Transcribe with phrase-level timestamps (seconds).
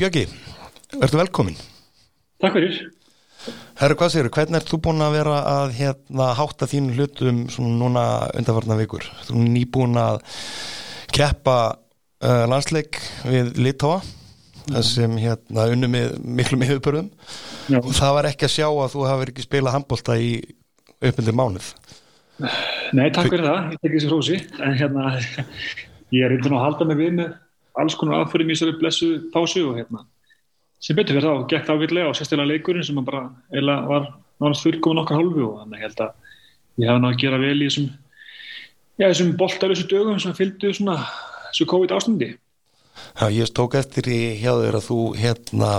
[0.00, 0.22] Björgi,
[0.94, 1.56] verður velkomin.
[2.40, 2.76] Takk fyrir.
[3.76, 7.74] Herru, hvað séu, hvernig ert þú búin að vera að hérna, hátta þínu hlutum svona
[7.82, 9.04] núna undanfarnar vikur?
[9.26, 10.22] Þú er nýbúin að
[11.12, 13.98] keppa uh, landsleik við Litóa,
[14.70, 17.12] þessum hérna, unnum með miklu miðupörðum
[17.82, 20.32] og það var ekki að sjá að þú hafi ekki spilað handbólta í
[20.96, 21.70] uppmyndir mánuð.
[22.96, 25.12] Nei, takk fyrir það, ég tekki þessi hrósi, en hérna,
[26.16, 27.38] ég er eitthvað að halda mig við með
[27.82, 30.04] alls konar aðförum í þessari blessu pásu og hérna,
[30.80, 34.06] sem betur fyrir þá, gekk ávillega og sérstilega leikurinn sem bara eila var
[34.40, 36.12] náttúrulega fullkomin okkar hálfu og þannig held að
[36.80, 37.88] ég hef náttúrulega að gera vel í þessum,
[38.96, 40.96] já, þessum boltarlösu dögum sem fylgdu svona
[41.50, 42.30] þessu COVID ástandi.
[43.20, 45.72] Já, ég tók eftir í hjá þér að þú hérna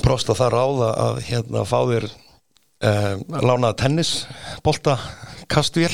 [0.00, 4.96] brosta það ráða að hérna fá þér eh, lánaða tennisbolta
[5.50, 5.92] kastvél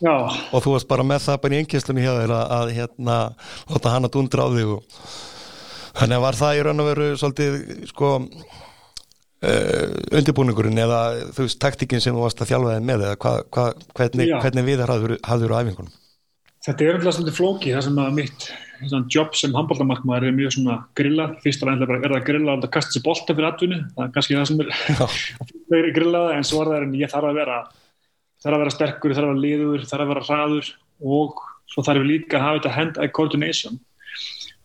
[0.00, 0.14] Já.
[0.16, 3.16] og þú varst bara með það bara í einnkjæstunni hjá þér að, að hérna
[3.68, 5.02] láta hana dundra á þig og
[6.00, 7.54] Þannig að var það í raun og veru svolítið
[7.90, 11.00] sko uh, undirbúningurinn eða
[11.34, 13.66] þú veist taktikinn sem þú varst að þjálfaði með eða hva, hva,
[13.98, 15.94] hvernig, hvernig við hafður á æfingunum?
[16.60, 18.50] Þetta er umhverfað svolítið flóki það sem að mitt
[19.12, 22.96] jobb sem handbóltamarkmaður er mjög svona grillað, fyrst og ennlega er það grillað að kasta
[22.96, 24.60] sér bolta fyrir atvinni, það er kannski það sem
[25.80, 27.58] er grillað en svo er það en ég þarf að vera
[28.40, 32.02] þarf að vera sterkur, þarf að vera liður, þarf að vera hraður og svo þarf
[32.02, 33.80] við líka að hafa þetta hand-eye coordination.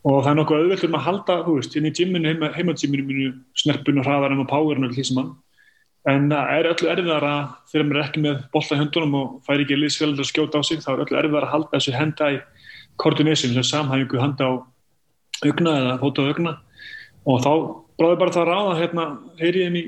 [0.05, 3.05] Og það er nokkuð auðvelt um að halda, þú veist, inn í tíminu, heima, heimatíminu
[3.07, 5.31] minu, snerpun og hraðarum og powerinu og sem hann,
[6.05, 7.33] en það er öllu erfiðara
[7.71, 10.63] þegar maður er ekki með bolta í höndunum og fær ekki liðsfélagir að skjóta á
[10.67, 12.41] sig, þá er öllu erfiðara að halda þessu í
[13.01, 14.51] coordination, þessu samhæfingu handa á
[15.45, 16.53] augna eða fóta á augna.
[17.25, 17.51] Og þá
[17.97, 19.05] bráði bara það ráða, hérna,
[19.41, 19.85] heyri ég inn í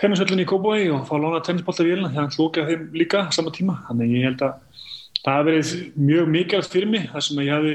[0.00, 3.52] tennisvöldinni í Kóboi og fá lána tennisbolta í vélina, þegar hann slókja þeim líka sama
[3.54, 4.84] tíma, þannig ég held að
[5.24, 5.72] það hef verið
[6.08, 7.74] mjög mikilvægt fyrir mig, þar sem ég hafi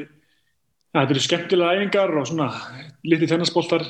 [0.97, 2.49] þetta eru skemmtilega æfingar og svona
[3.07, 3.85] litið þennasbóltar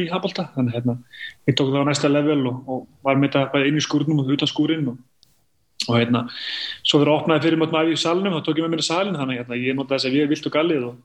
[0.00, 0.96] í hafbólta, þannig hérna
[1.46, 4.22] ég tók það á næsta level og, og var með þetta bæði inn í skúrnum
[4.24, 4.96] og utan skúrin og,
[5.86, 6.24] og hérna,
[6.82, 8.88] svo fyrir að opnaði fyrir mjög mæði í salnum, þá tók ég með mér í
[8.88, 10.96] salin þannig hérna, ég nota þess að við erum vilt og gallið og,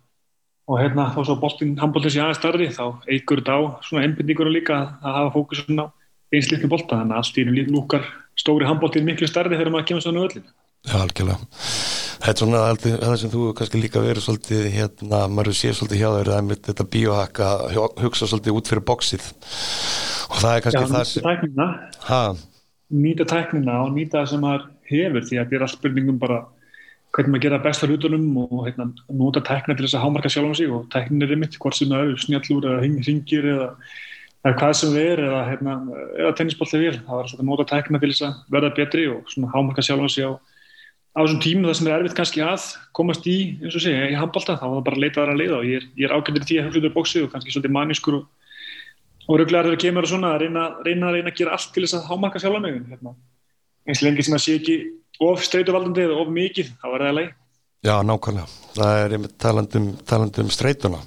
[0.69, 4.50] og hérna, þá svo bóltinn handbóltinn sé aðeins starri, þá eigur þetta á svona einbindíkur
[4.50, 5.85] og líka að hafa fókusun á
[6.30, 10.06] eins litlu bólta, þannig að allt í lúkar stóri handbóltinn miklu starri þegar maður kemur
[10.06, 10.46] svona öllin.
[10.88, 11.40] Já, algjörlega.
[12.19, 16.09] Þetta er svona það sem þú kannski líka verið svolítið hérna, maður sé svolítið hjá
[16.18, 17.50] þér að þetta bíóhakka
[18.03, 19.28] hugsa svolítið út fyrir bóksið
[20.30, 21.68] og það er kannski Já, það sem tæknina,
[23.07, 26.40] nýta tæknina og nýta það sem maður hefur því að þetta er all
[27.16, 30.56] hvernig maður gera besta hlutunum og hérna, nota tækna til þess að hámarka sjálf á
[30.59, 33.68] sig og tæknin er ymitt, hvort sem það eru snjallúr eða hringir eða,
[34.46, 35.74] eða hvað sem við er eða, hérna,
[36.19, 39.19] eða tennisbóltið vil það var að nota tækna til þess að verða betri og
[39.56, 40.31] hámarka sjálf á sig á
[41.09, 42.62] á þessum tímum það sem er erfitt kannski að
[42.94, 45.40] komast í, eins og segja, í handbalta þá var það bara að leita þar að
[45.42, 47.50] leiða og ég er, er ákveldur í því að hugsa út af bóksi og kannski
[47.56, 48.24] svolítið manískur og,
[49.25, 51.34] og röglegar þegar það kemur og svona að reyna, reyna, reyna
[54.30, 54.86] þess að
[55.28, 57.35] of streytuvaldandi eða of mikið, þá er það að leið
[57.80, 61.00] Já, nákvæmlega, það er einmitt talandum, talandum streytuna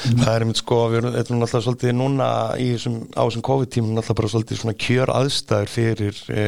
[0.00, 0.20] Mm.
[0.22, 4.16] það er einmitt sko, við erum alltaf svolítið núna í þessum, á þessum COVID-tímum alltaf
[4.16, 6.44] bara svolítið svona kjör aðstæður fyrir e,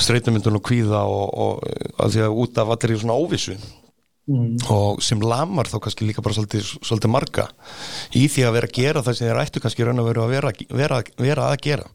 [0.00, 4.54] streytumyndun og kvíða og, og að því að út af allir í svona óvissu mm.
[4.72, 7.46] og sem lamar þá kannski líka bara svolítið, svolítið marga
[8.16, 10.34] í því að vera að gera það sem þér ættu kannski raun að vera að
[10.38, 11.90] vera, vera, vera að gera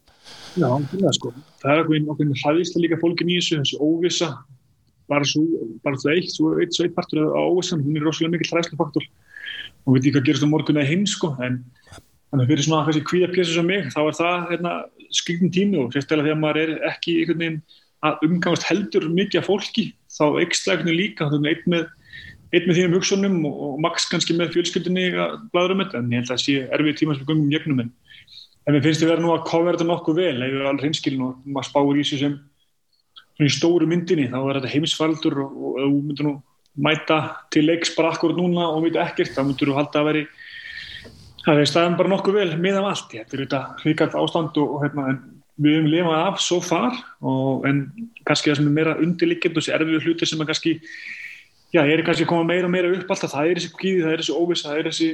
[0.56, 4.30] Já, það er sko, það er okkur okkur hlæðist líka fólkin í þessu, þessu óvissa.
[5.12, 9.04] Bara það eitt svo eitt, svo eitt partur á óvissan, hún er rosalega mikil hlæðslefaktor
[9.86, 11.60] og við veitum hvað gerast á morgun eða hinn sko, en
[12.32, 14.72] þannig að fyrir svona þessi kvíðapjæsu sem mig, þá er það hérna,
[15.20, 17.60] skrifnum tími og sérstaklega þegar maður er ekki einhvern veginn
[18.06, 21.86] að umgangast heldur mikið af fólki, þá ekstlæknu líka, þá er einn með
[22.56, 26.12] einn með þínum hugsunum og, og maks kannski með fjölskyldinni að bladra um þetta, en
[26.14, 27.94] ég held að það sé erfið tíma sem við gungum jögnum en
[28.66, 31.26] en við finnst við vera nú að kofra þetta nokkuð vel ef við alveg hinskilin
[31.28, 32.36] og maður spáir í þessu sem
[33.46, 36.36] í stóru myndinni þá er þetta heimsfaldur og, og, og myndur nú
[36.76, 37.20] mæta
[37.54, 40.24] til leiks bara akkurat núna og myndu ekkert, þá myndur þú halda að veri
[41.46, 44.84] það er staðan bara nokkuð vel miðan allt, þetta er þetta hrikalt ástand og, og
[44.84, 45.06] hérna,
[45.62, 46.98] við hefum lifað af svo far
[47.70, 47.86] en
[48.28, 50.74] kannski það sem er meira undirliggjand og þessi erfiðu hluti sem er kannski
[51.76, 54.16] já, er kannski að koma meira og meira upp alltaf, það er þessi kvíði, það
[54.16, 55.10] er þessi óviss, það er þessi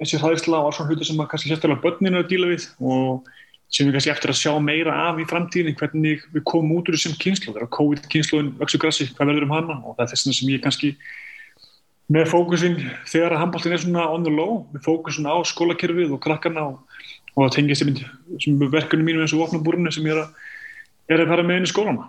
[0.00, 3.28] þessi og alls svona hluti sem að kannski sérstaklega börninu að díla við og
[3.72, 6.96] sem við kannski eftir að sjá meira af í framtíðin hvernig við komum út úr
[6.96, 9.78] þessum kynslu þegar COVID-kynsluðin vöksu grassi, hvað verður um hana?
[9.82, 10.92] Og það er þess sem ég kannski
[12.12, 12.76] með fókusin
[13.10, 17.00] þegar að handbóltin er svona on the low, með fókusin á skólakerfið og krakkarna og,
[17.34, 17.86] og það tengist
[18.44, 20.44] sem verkunum mínum eins og vopnabúrunni sem ég er að,
[21.10, 22.06] er að fara með inn í skólana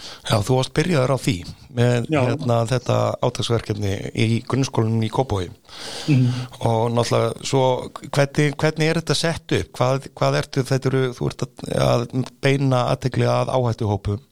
[0.00, 1.34] Já, þú varst byrjaður á því
[1.76, 2.96] með hérna, þetta
[3.26, 6.24] átagsverkefni í grunnskólanum í Kópói mm.
[6.68, 7.64] og náttúrulega svo
[8.08, 9.70] hvernig, hvernig er þetta sett upp?
[9.76, 12.06] Hvað, hvað ertu þetta eru, þú ert að, að
[12.44, 14.24] beina aðtegli að áhættu hópum?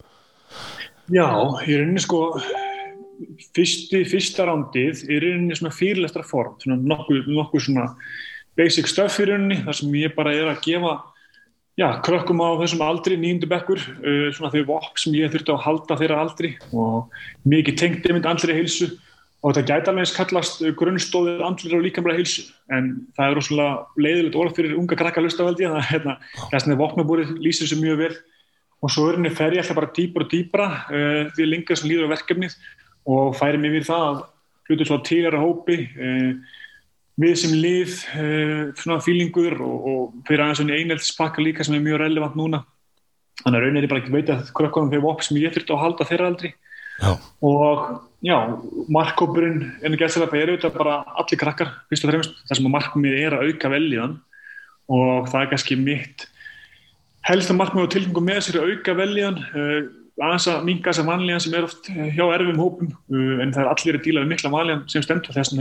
[1.12, 1.28] Já,
[1.66, 2.24] ég er einnig sko
[3.56, 7.88] fyrsti, fyrsta rándið er einnig svona fyrirlestra form, svona nokkuð, nokkuð svona
[8.58, 10.96] basic stuff í rauninni þar sem ég bara er að gefa
[11.80, 15.62] já, krökkum á þessum aldri, nýjundu bekkur, uh, svona þau vokk sem ég þurfti að
[15.64, 18.90] halda þeirra aldri og mikið tengt einmitt andlir í heilsu
[19.40, 22.44] og þetta gæti alveg eins kallast grunnstóðir andlir og líkamlega heilsu.
[22.68, 26.16] En það er rosalega leiðilegt orð fyrir unga krakka lustaveldi það er hérna,
[26.50, 28.12] þess að voknabúrið lýsir þessu mjög vel.
[28.80, 31.88] Og svo er henni fer ég alltaf bara dýpar og dýpra uh, því lengar sem
[31.88, 32.58] líður á verkefnið
[33.08, 34.20] og færi mig við það að
[34.68, 36.56] hlutur svo til að hópi uh,
[37.20, 41.84] við sem lið uh, svona fílingur og, og fyrir aðeins svona eineltspakka líka sem er
[41.84, 42.62] mjög relevant núna.
[43.42, 45.82] Þannig að raunin er bara ekki veit að krökkunum fyrir vokk sem ég þurfti að
[45.84, 46.50] halda þeirra aldrei
[47.00, 47.12] já.
[47.40, 47.86] og
[48.26, 48.36] já,
[48.92, 52.68] markkópurinn en að gæsa þetta er auðvitað bara allir krakkar fyrst og fremst þar sem
[52.68, 54.18] að markmið er að auka velíðan
[54.92, 56.26] og það er kannski mitt
[57.30, 59.80] helst að markmið og tilgengum með sér að auka velíðan uh,
[60.20, 62.90] aðeins að minga þessa vanlíðan sem er oft hjá erfum hópum.
[63.10, 65.54] En það er allir að díla við mikla vanlíðan sem stendur þess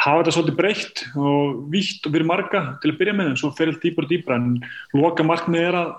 [0.00, 3.52] hafa þetta svolítið breytt og vítt og fyrir marga til að byrja með en svo
[3.54, 4.48] fer þetta dýpar og dýpar en
[4.98, 5.92] loka markmið er að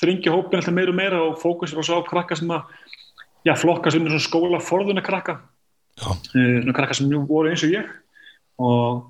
[0.00, 2.66] þringja hópin alltaf meira og meira og fókusir og svo á krakka sem að
[3.46, 5.38] já, flokka sem er skóla forðuna krakka
[6.02, 7.86] uh, krakka sem voru eins og ég.
[8.60, 9.06] Og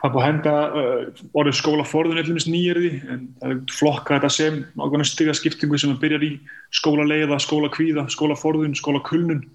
[0.00, 4.32] það búið að henda uh, orðið skóla forðun eða nýjirði en það er flokka þetta
[4.36, 6.34] sem ákveðna stiga skiptingu sem að byrja í
[6.74, 9.46] skóla leiða, skóla kvíða, skóla forðun, skóla kulnun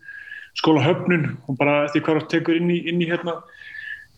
[0.58, 3.38] skóla höfnun og bara því hvað það tekur inn í, inn í hérna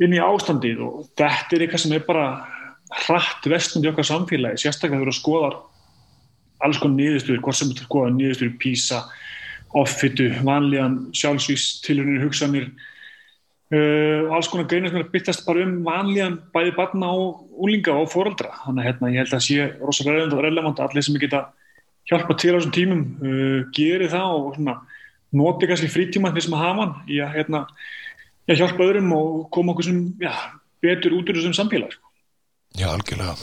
[0.02, 2.28] inn í ástandið og þetta er eitthvað sem er bara
[3.04, 5.60] hratt vestund í okkar samfélagi sérstaklega þú skoðar
[6.64, 9.04] alls konar nýðistur, hvort sem þú skoðar nýðistur písa,
[9.76, 12.70] offitu vanlíðan, sjálfsvístilunir hugsanir
[13.74, 18.12] uh, alls konar greinar sem er byttast bara um vanlíðan bæði barna og úlinga og
[18.14, 21.48] fóröldra þannig að hérna, ég held að sé rosalega relevant að allir sem geta
[22.10, 24.78] hjálpa til á þessum tímum uh, geri það og svona,
[25.34, 27.66] noti kannski frítíma því sem að hafa hann í að hérna
[28.48, 30.34] já, hjálpa öðrum og koma okkur sem já,
[30.84, 32.12] betur út úr þessum samfélag sko.
[32.80, 33.36] Já, algjörlega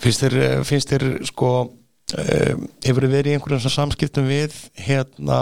[0.00, 4.54] finnst þér, eh, finnst þér sko um, hefur þið verið í einhverjum samskiptum við
[4.86, 5.40] hérna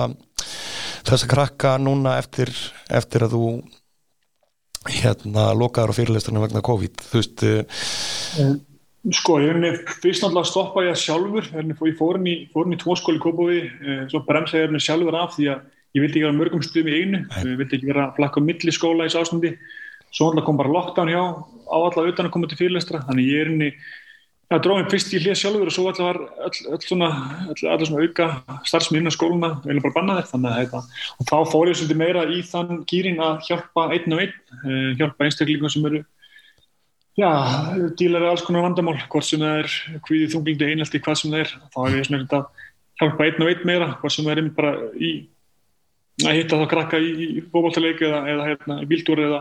[1.06, 2.50] þess að krakka núna eftir,
[2.90, 3.44] eftir að þú
[4.90, 7.46] hérna lokaður á fyrirlistunum vegna COVID þú veist
[8.40, 8.58] um,
[9.16, 9.56] Sko, ég
[10.02, 13.62] fyrst náttúrulega stoppað ég að sjálfur, ég fór inn í, í tvoskóli Kópaví,
[14.12, 15.62] svo bremsaði ég sjálfur af því að
[15.94, 17.22] ég vildi ekki vera mörgum stuðum í einu.
[17.42, 19.56] Ég vildi ekki vera flakka milli skóla í sástandi
[20.10, 21.22] svo kom bara lockdown hjá
[21.70, 23.02] á alla utan að koma til fyrirlestra.
[23.06, 23.70] Þannig ég er inn í
[24.50, 27.10] það dróðum fyrst í hlið sjálfur og svo alltaf var öll, öll svona,
[27.52, 28.26] öll, öll svona auka
[28.66, 30.30] starfsmynda skóluna, viljum bara banna þér.
[30.32, 30.80] Þannig að þetta,
[31.14, 34.88] og þá fór ég svolítið meira í þann gýrin að hjálpa einn og einn eh,
[34.98, 36.02] hjálpa einstaklingum sem eru
[37.20, 37.30] já,
[38.00, 39.76] dílar er alls konar vandamál hvort sem það er
[40.08, 42.42] hvíðið þunglindi einhaldi hvað sem það er, þá er ég svona
[43.00, 45.12] hjálpa einn og einn meira, hvort sem það er bara í
[46.28, 49.40] að hitta þá krakka í, í bóbaltaleik eða, eða hérna, í bíldúr eða,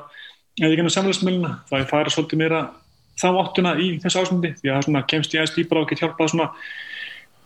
[0.59, 1.51] eða í genið samfélagsmiðluna.
[1.69, 2.61] Það er færa svolítið meira
[3.19, 6.31] þá áttuna í þessu ásmundi því að það kemst í aðeins dýpar og get hjálpað
[6.33, 6.47] svona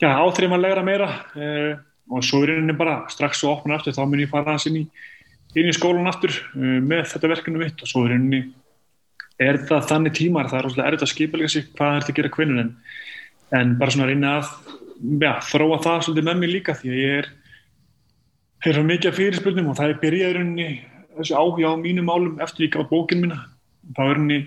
[0.01, 1.71] já, áþreifanlegra meira eh,
[2.13, 4.83] og svo er einnig bara strax og opna aftur þá mun ég fara hans inn
[4.83, 4.83] í,
[5.57, 7.81] inn í skólan aftur eh, með þetta verkefni mitt.
[7.81, 8.51] Og svo er einnig
[9.41, 12.19] er það þannig tímar, það er rosalega erfitt að skipa sig hvað er þetta að
[12.19, 12.73] gera kvinnun en,
[13.57, 14.52] en bara svona reyna að
[15.23, 17.30] já, þróa það svolítið með mér líka því að ég er
[18.64, 20.60] þeir eru mikið fyrirspurnum og það er byrjaðurinn
[21.18, 23.40] þessi áhuga á mínum málum eftir ég gaf bókinu mína.
[23.96, 24.38] Þá er henni,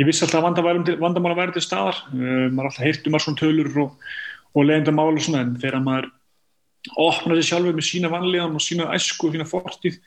[0.00, 2.02] ég vissi alltaf að vandamál að vera til staðar.
[2.12, 4.10] Uh, maður alltaf heyrti maður svona tölur og,
[4.52, 6.10] og leiðinda mál og svona en þegar maður
[6.98, 9.98] opnaði sjálfur með sína vanlegan og sína æsku og sína fortíð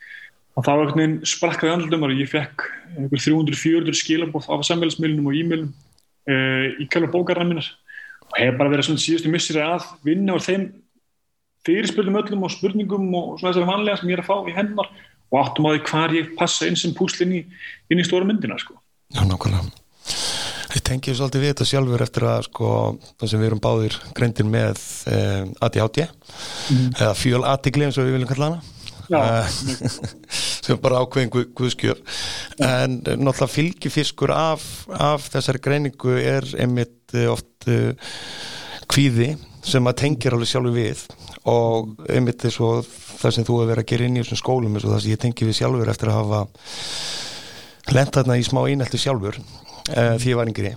[0.56, 2.66] og þá var einhvern veginn sprakkaði andlum og ég fekk
[3.12, 7.70] 300-400 skilabóð af samfélagsmiðlunum og e-mailum uh, í kæla bókarna mínar
[8.28, 10.68] og hef bara verið svona síðustu missir að vinna og þeim
[11.66, 14.92] fyrirspilnum öllum og spurningum og svona þessari vanlega sem ég er að fá í hennar
[15.32, 17.42] og áttum á því hvar ég passa eins sem púslinn í,
[17.90, 18.78] inn í stóra myndina sko.
[19.16, 19.84] Já, nákvæmlega.
[20.76, 22.70] Ég tengi svolítið við þetta sjálfur eftir að sko
[23.16, 26.88] það sem við erum báðir greindir með eh, ADHD mm.
[27.00, 28.60] eða fjöl aðtikli eins og við viljum kalla hana
[29.22, 29.56] eh,
[30.66, 32.20] sem bara ákveðin guð, guðskjöf
[32.60, 37.96] en náttúrulega fylgifiskur af, af þessari greiningu er einmitt eh, oft uh,
[38.92, 39.32] kvíði
[39.66, 41.04] sem að tengir alveg sjálfur við
[41.50, 42.90] og einmitt þess að
[43.22, 45.22] það sem þú hefur verið að gera inn í þessum skólum og það sem ég
[45.24, 46.42] tengi við sjálfur eftir að hafa
[47.96, 50.74] lenda þarna í smá einhelti sjálfur uh, því ég var yngri.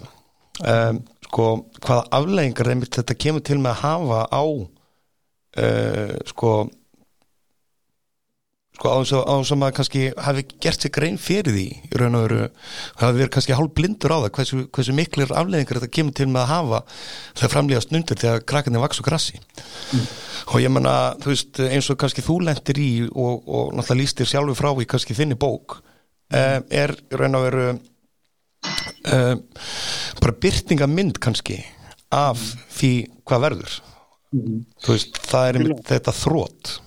[0.59, 1.47] Um, sko
[1.85, 6.52] hvaða afleggingar einmitt þetta kemur til með að hafa á uh, sko
[8.78, 12.25] sko á þess að maður kannski hafi gert sér grein fyrir því í raun og
[12.28, 12.44] veru,
[13.00, 16.44] hafi verið kannski hálf blindur á það hversu, hversu miklir afleðingar þetta kemur til með
[16.44, 16.80] að hafa
[17.40, 20.06] þegar framlega snundur þegar krakinni vaks og grassi mm.
[20.54, 24.30] og ég menna, þú veist, eins og kannski þú lendir í og, og náttúrulega lístir
[24.30, 25.80] sjálfur frá í kannski þinni bók
[26.30, 26.70] mm.
[26.70, 29.47] er í raun og veru um,
[30.23, 31.64] bara byrtingamind kannski
[32.14, 32.38] af
[32.78, 32.92] því
[33.26, 33.80] hvað verður
[34.38, 34.61] mm.
[34.87, 36.78] þú veist, það er þetta þrótt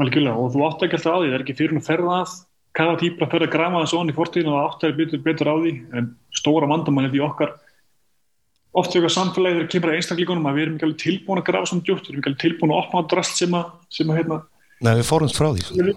[0.00, 2.36] Algjörlega, og þú átt ekki alltaf á því, það er ekki fyrir að ferða að
[2.78, 5.50] kafa týpla að ferða að grama þessu onni í fortíðinu og átt að betur, betur
[5.50, 6.08] á því en
[6.40, 7.54] stóra vandamann er því okkar.
[8.80, 11.70] Oft þegar samfélagi þegar kemur að einstaklíkunum að við erum ekki alveg tilbúin að grafa
[11.70, 14.20] svona djútt, við erum ekki alveg tilbúin að opna á drast sem að, sem að
[14.20, 14.38] hérna.
[14.80, 15.94] Nei, við fórumst frá því.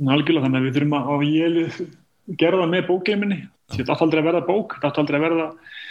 [0.00, 1.80] Algjörlega, þannig að við þurfum að, að ég
[2.38, 3.40] gera það með bókgeiminni
[3.74, 5.46] þetta átt aldrei að verða bók, þetta átt aldrei að verða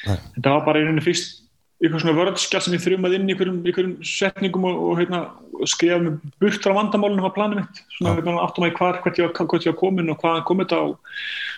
[0.08, 1.38] þetta var bara einhvern fyrst
[1.80, 5.22] eitthvað svona vörðskjál sem ég þrjumað inn í einhverjum setningum og, og hérna,
[5.68, 8.36] skrifa með burt frá vandamálunum á planum mitt, svona ja.
[8.46, 11.12] aftur maður hvar hvert ég var komin og hvaðan kom þetta og,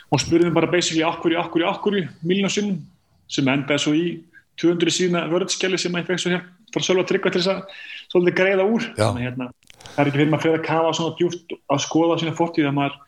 [0.09, 2.81] og spurðum bara basically akkur í akkur í akkur í miljónu sinnum
[3.31, 4.07] sem endaði svo í
[4.61, 7.61] 200 síðan vörðskjali sem maður fekk svo hér frá sjálf að tryggja til þess að
[8.11, 8.87] svolítið greiða úr.
[8.97, 9.47] Þannig hérna,
[9.85, 12.77] það er ekki fyrir maður fyrir að kafa svona djúft að skoða sína fortíð að
[12.77, 12.99] maður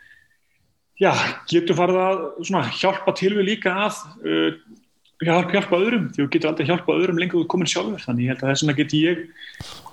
[1.03, 1.11] já,
[1.51, 4.49] getur farið að svona, hjálpa til við líka að uh,
[5.27, 8.01] hjálpa, öðrum því þú getur aldrei hjálpa öðrum lengur þú komin sjálfur.
[8.03, 9.21] Þannig ég held að þess vegna get ég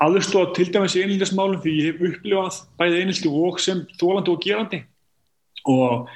[0.07, 4.43] aðstóða til dæmis í einlindasmálum því ég hef upplifað bæðið einlindi og sem þólandi og
[4.45, 4.83] gerandi.
[5.71, 6.11] Og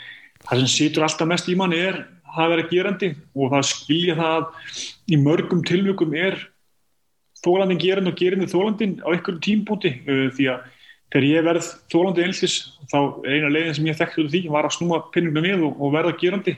[0.44, 2.00] það sem situr alltaf mest í manni er
[2.34, 4.72] það að vera gerandi og það skilja það
[5.06, 6.38] í mörgum tilvökum er
[7.44, 10.70] þólandin gerandi og gerandi þólandin á einhverjum tímpúti uh, því að
[11.12, 12.56] þegar ég verð þólandi einlindis
[12.90, 15.76] þá eina leiðin sem ég þekkti út af því var að snúma pinningum við og,
[15.78, 16.56] og verða gerandi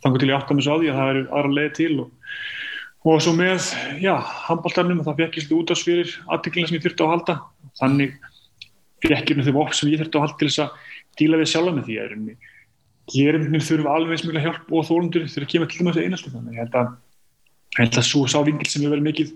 [0.00, 2.10] þannig til ég átt að misa á því að það eru aðra leið til og,
[3.10, 3.70] og svo með,
[4.02, 4.14] já,
[4.48, 7.36] handbóltarnum það fekk ég svolítið út á svirir aðteglina sem ég þurfti á að halda.
[7.80, 8.16] Þannig
[9.06, 10.88] fekk ég með því vokk sem ég þurfti á að halda til þess að
[11.20, 12.16] díla við sjálfa með því að
[13.10, 16.54] gerumnir þurfum alveg eins mjög hjálp og þólundur þurfum að kemur til þessu einaldi þannig
[16.56, 16.92] ég held að,
[17.78, 19.32] held að svo sá vingil sem við verðum mikið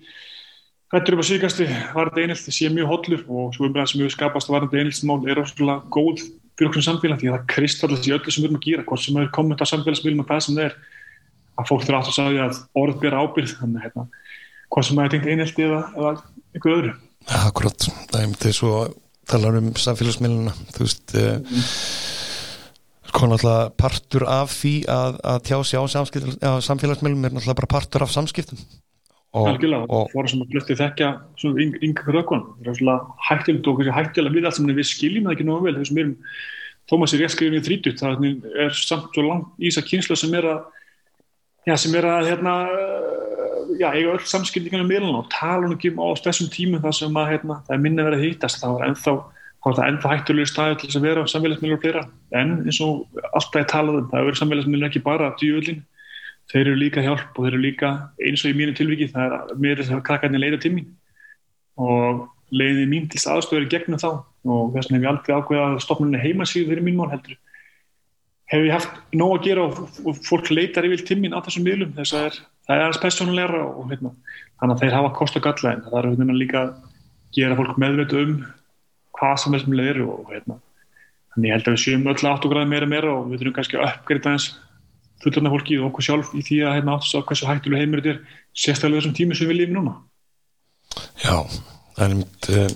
[0.95, 4.51] hættur upp á síkasti varðið einaldi sé mjög hollur og svo umræðan sem við skapast
[4.53, 6.25] varðið einaldsmál er óslulega góð
[6.55, 9.03] fyrir okkur samfélag því að það kristallast í öllu sem við erum að gera hvort
[9.03, 10.77] sem við erum komið á samfélagsmiðlum og hvað sem það er
[11.55, 14.07] að fólk þurfa aftur að sagja að orð bera ábyrð þannig að hérna,
[14.71, 16.13] hvort sem það er tengt einhelti eða, eða
[16.55, 16.95] einhver öðru.
[17.41, 18.73] Akkurát, það er myndið svo
[19.31, 21.59] talar um samfélagsmiðluna þú veist mm.
[21.59, 21.69] eh,
[23.11, 27.75] sko náttúrulega partur af því að, að tjá sig á, á samfélagsmiðlum er náttúrulega bara
[27.79, 28.61] partur af samskiptum
[29.35, 31.09] Algjörlega, og fóra sem að flutti þekkja
[31.83, 32.99] yngur rökkun, það er svona
[33.29, 36.15] hættilegt og hættilega við allt sem við skiljum það ekki náðu vel, þessum erum
[36.85, 38.27] Tómas er rétt skrifin í þrítut, það
[38.61, 40.59] er samt svo langt í þess að kynsla sem er að
[41.65, 42.57] já, sem er að hérna,
[43.81, 47.31] já, eiga öll samskildingarna meðlan og tala um ekki á þessum tímum það sem að
[47.33, 49.17] hérna, það er minna verið að hýtast, það var ennþá
[49.65, 52.05] þá er það ennþá hættulegur staði til þess að vera samfélagsmiðlur og fleira,
[52.37, 55.81] en eins og alltaf ég talaði um, það verið samfélagsmiðlur ekki bara djúvöldin
[56.53, 57.91] þeir eru líka hjálp og þeir eru líka
[58.23, 60.91] eins og í mínu tilviki það er mér þess að krakkarnir leiða til mín.
[61.81, 64.11] Og leiði mín til aðstöður gegnum þá.
[64.45, 67.39] Og þess vegna hef ég aldrei ákveðað að stopnunni heimasíðu fyrir mín mál heldur.
[68.53, 71.95] Hef ég haft nóg að gera og, fólk leitar yfir til mín á þessum miðlum.
[71.97, 72.37] Þess að er,
[72.67, 74.13] það er aðeins personulegra og hérna,
[74.61, 76.75] þannig að þeir hafa kost og galla en það er hérna líka að
[77.35, 78.37] gera fólk meðveitu um
[79.17, 80.61] hvað sem þessum leir og hérna.
[81.35, 83.81] Þannig held að við séum öll átt og græði meira meira og við þurfum kannski
[83.81, 84.51] að uppgreita eins
[85.25, 88.03] fullorna fólki og okkur sjálf í því að hérna átt að sá hversu hættulega heimur
[88.05, 89.95] þetta er sérstaklega þessum tími sem við lifum núna.
[91.25, 91.37] Já,
[92.05, 92.69] er mynd uh,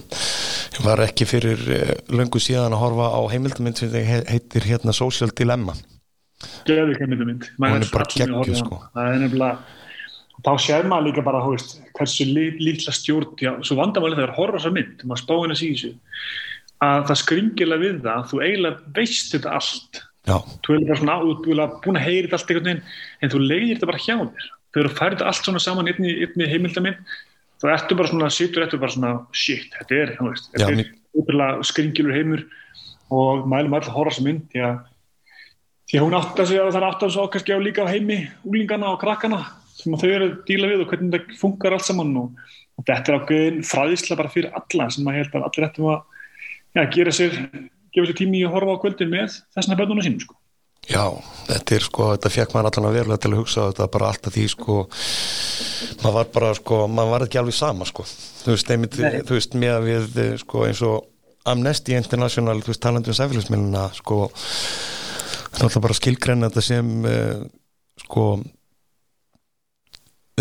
[0.84, 5.76] var ekki fyrir uh, löngu síðan að horfa á heimildamind sem heitir hérna Social Dilemma.
[6.66, 8.82] Gleðið heimildamind hann er geggju sko.
[8.94, 9.76] Það er nefnilega
[10.46, 14.60] þá sér maður líka bara veist, hversu lítla stjórn já, svo vandamálið það er horfa
[14.62, 15.96] svo mynd spáinn að síðu
[16.84, 20.02] að það skringilega við það að þú eiginlega veist þetta allt.
[20.66, 22.84] Þú er svona búin að heyri þetta allt einhvern veginn
[23.22, 24.46] en þú leiðir þetta bara hjá þér.
[24.68, 26.98] Þegar þú færið allt svona saman einni, einni heimildaminn
[27.58, 30.92] þá ertu bara svona, sittur ertu bara svona shit, þetta er, þú veist þetta er
[31.18, 32.44] útrúlega skringilur heimur
[33.14, 34.76] og mælum alltaf horra sem mynd því að,
[35.88, 37.88] því að hún átt að segja að það er átt að svo kannski á líka
[37.88, 39.40] heimi úlingana og krakkana
[39.78, 43.12] sem þau eru að díla við og hvernig þetta funkar allt saman og, og þetta
[43.12, 46.00] er ákveðin fræðisla bara fyrir alla sem að held að allir ættum að
[46.76, 47.36] ja, gera sér
[47.94, 50.38] gefa sér tími í að horfa á kvöldin með þessna börnuna sínum sko.
[50.88, 51.04] Já,
[51.50, 54.34] þetta er sko, þetta fekk maður allan að verulega til að hugsa þetta bara alltaf
[54.36, 54.76] því sko
[56.02, 58.06] maður var bara sko, maður var ekki alveg sama sko,
[58.44, 58.96] þú veist, einmitt,
[59.28, 61.08] þú veist með við sko eins og
[61.48, 64.22] Amnesty International, þú veist, talandum sæfélagsmiðluna sko
[65.58, 67.42] náttúrulega bara skilgrenna þetta sem uh,
[68.04, 68.24] sko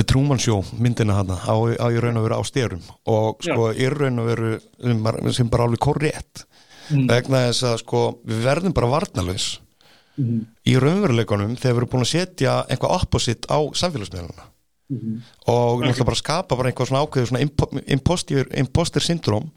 [0.08, 3.88] Truman Show myndina hana á, á í raun og veru á styrum og sko í
[3.90, 6.46] raun og veru sem bara alveg korrétt
[6.90, 7.08] mm.
[7.10, 9.48] vegna þess að sko við verðum bara varnalus
[10.18, 10.44] mm.
[10.68, 14.48] í raunveruleikunum þegar við erum búin að setja eitthvað opposite á samfélagsmiðluna
[14.94, 15.20] mm.
[15.54, 17.44] og náttúrulega bara skapa bara einhvað svona ákveðu svona
[17.98, 19.52] imposter, imposter syndrom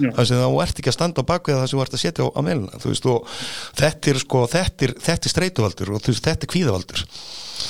[0.00, 2.24] þar sem þú ert ekki að standa á bakveða þar sem þú ert að setja
[2.24, 3.36] á, á meðluna þú veist og
[3.82, 7.06] þetta er sko þetta er, þetta er streituvaldur og veist, þetta er kvíðavaldur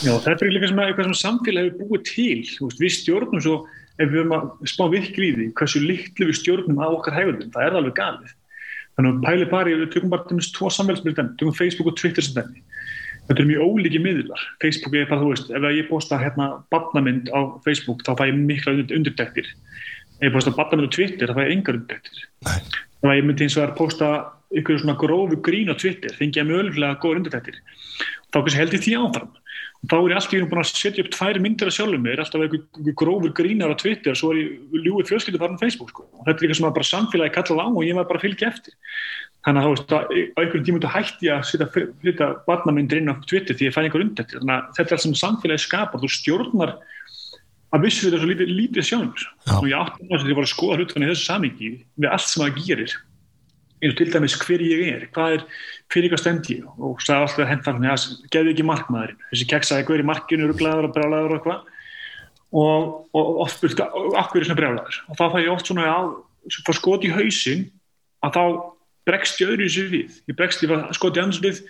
[0.00, 3.56] Já, þetta er líka sem eitthvað sem samfélag hefur búið til, veist, við stjórnum svo,
[3.98, 7.78] ef við höfum að spá því, hversu litlu við stjórnum á okkar hægundum, það er
[7.80, 8.36] alveg galið.
[9.00, 12.35] Þannig að pæli bara, við tökum bara tennist tvo samfélagsmiðlum, tökum Facebook og Twitter sem
[12.37, 12.61] þenni.
[13.30, 14.42] Þetta er mjög ólíki miðlar.
[14.61, 18.37] Facebook er bara, þú veist, ef ég posta hérna badnamynd á Facebook, þá fæ ég
[18.37, 19.49] mikla undirdektir.
[20.19, 22.26] Ef ég posta badnamynd á Twitter, þá fæ ég engar undirdektir.
[22.45, 24.11] Ef ég myndi eins og að posta
[24.61, 27.57] ykkur svona grófu grín á Twitter, fengi ég mjög öllflega góður undirdektir.
[28.35, 29.33] Þá held ég því áfram
[29.88, 32.20] þá er ég alltaf í búin að setja upp tvær myndir að sjálfum mig, er
[32.20, 34.49] alltaf eitthvað grófur grínar á Twitter, svo er ég
[34.84, 36.04] ljúið fjölskyldu farin á Facebook sko.
[36.04, 38.76] og þetta er eitthvað sem bara samfélagi kallað á og ég var bara fylgja eftir.
[39.40, 39.99] Þannig að þá veist á
[40.37, 44.28] einhverjum tímundu hætti ég að setja, barnamyndir inn á Twitter því ég fæ einhver undir.
[44.28, 46.02] Þannig að þetta er allt sem samfélagi skapar.
[46.02, 46.76] Þú stjórnar
[47.72, 49.25] að vissu þetta svo lítið, lítið sjálfur
[49.56, 51.08] og ég átti að þetta bara að skoða hlutunni
[53.80, 55.44] eins og til dæmis hver ég er, hvað er
[55.92, 57.94] fyrir eitthvað stendi og sagði alltaf hann, já,
[58.32, 59.20] geði ekki markmaðurinn.
[59.30, 61.78] Þessi keksaði hver í markinu, rugglaður og brjálaður og eitthvað?
[62.60, 63.88] Og, og oft byrja,
[64.20, 65.00] akkur er svona brjálaður?
[65.08, 66.12] Og þá fæ ég oft svona að
[66.66, 67.66] fá skot í hausin
[68.26, 68.44] að þá
[69.08, 70.20] bregst ég öðru í sig við.
[70.28, 71.62] Ég bregst ég að skot í ansins við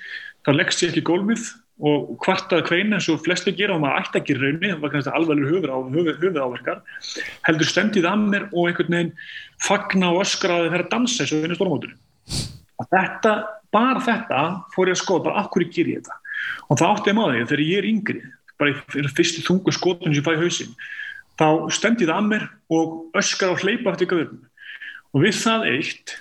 [0.47, 1.51] þá leggst ég ekki gólmið
[1.81, 5.15] og kvartaði kveina eins og flesti gera og maður ætti ekki raunni, það var kannski
[5.17, 6.83] alveg höfuð, höfuð, höfuð áverkar
[7.49, 9.13] heldur stendið að mér og einhvern veginn
[9.65, 11.97] fagna og öskraði þeirra dansa eins og einu stórmótunum
[12.81, 13.35] og þetta,
[13.73, 14.43] bara þetta
[14.75, 16.17] fór ég að skoða, bara akkur ég ger ég þetta?
[16.69, 18.23] Og það átti ég maður að þegar ég er yngri
[18.61, 20.75] bara í fyrstu þungu skotun sem ég fæ í hausin
[21.41, 22.47] þá stendi það að mér
[22.77, 24.43] og öskar og hleypa eftir göðum
[25.15, 26.17] og við það eitt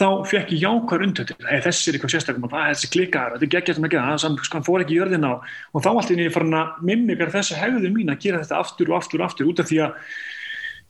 [0.00, 3.52] þá fekk ég jákvæður undhættir þessi er eitthvað sérstaklega, það er þessi klikkar þetta er
[3.54, 6.34] geggjast með það, það sko, fór ekki í jörðin á og þá alltaf er ég
[6.34, 9.60] farin að mimikar þessi hefðu mín að gera þetta aftur og aftur og aftur út
[9.60, 9.98] af því að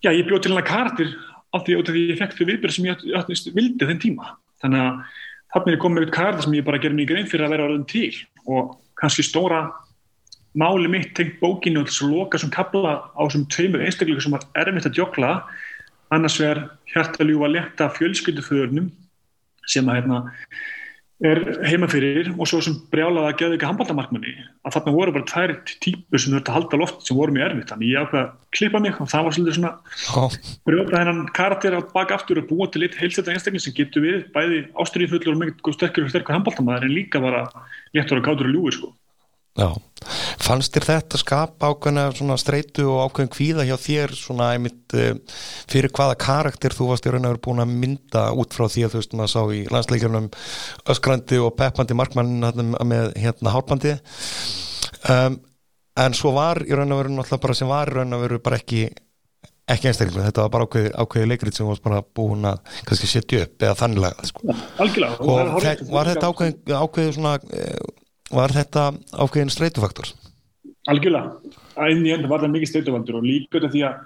[0.04, 1.12] já, ég bjóð til hana kartir
[1.50, 4.34] af því að ég fekk þau viðbyrð sem ég, ég vildi þenn tíma.
[4.62, 5.00] Þannig að
[5.50, 7.86] þannig er komið út karta sem ég bara gerir mjög grein fyrir að vera orðin
[7.90, 8.12] til
[8.46, 9.64] og kannski stóra
[10.60, 12.52] máli mitt tengt bókinu og að sem
[14.22, 14.46] sem að
[16.10, 18.88] annars verður hjartaljúa að leta fjölskylduföðurnum
[19.68, 20.20] sem að hérna
[21.20, 24.30] er heimafyrir og svo sem brjálaði að geða ekki handbaldamarkmanni
[24.64, 25.52] að þarna voru bara tvær
[25.84, 27.72] típur sem þurfti að halda loft sem voru mjög erfitt.
[27.74, 30.30] Þannig ég ákveði að klippa mig og það var svolítið svona
[30.70, 34.24] brjóta hennan karakter á baka aftur og búa til eitt heilsetta einstakling sem getur við
[34.32, 37.44] bæði ástriðfullur og mjög sterkur og sterkur handbaldamæður en líka bara
[37.92, 38.94] léttur og kátur og ljúi sko
[39.58, 39.66] Já,
[40.38, 45.10] fannst þér þetta skapa ákveðna svona streitu og ákveðin kvíða hjá þér svona einmitt uh,
[45.70, 48.86] fyrir hvaða karakter þú varst í raun og verið búin að mynda út frá því
[48.86, 50.30] að þú veist maður sá í landsleikjunum
[50.94, 53.96] öskrandi og peppandi markmann með hérna hálpandi
[55.10, 55.40] um,
[56.06, 58.44] en svo var í raun og verið náttúrulega bara sem var í raun og verið
[58.46, 58.84] bara ekki
[59.70, 63.44] ekki einstaklega, þetta var bara ákveði, ákveði leikrið sem varst bara búin að kannski setja
[63.44, 64.54] upp eða þannlega sko.
[65.26, 65.58] Og
[65.92, 67.90] var þetta ákveði, ákveði svona uh,
[68.30, 70.12] Var þetta ákveðin streytufaktor?
[70.90, 71.36] Algjörlega,
[71.76, 73.96] að í enda var það mikið streytufaktor og líka þetta því að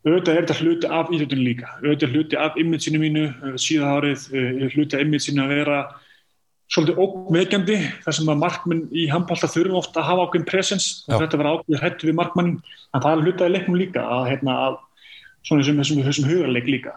[0.00, 1.72] auðvitað er þetta hluti af íþjóttunum líka.
[1.82, 5.80] Auðvitað hluti af image-inu mínu eh, síðan árið, eh, hluti af image-inu að vera
[6.70, 11.18] svolítið ómeðgjandi þar sem að markminn í handbólta þurfum ofta að hafa ákveðin presens og
[11.18, 12.60] þetta var ákveðin hættu við markmannin
[12.94, 14.76] en það er hlutaði leiknum líka að, hérna, að
[15.48, 16.94] svona þessum, þessum hugarleik líka.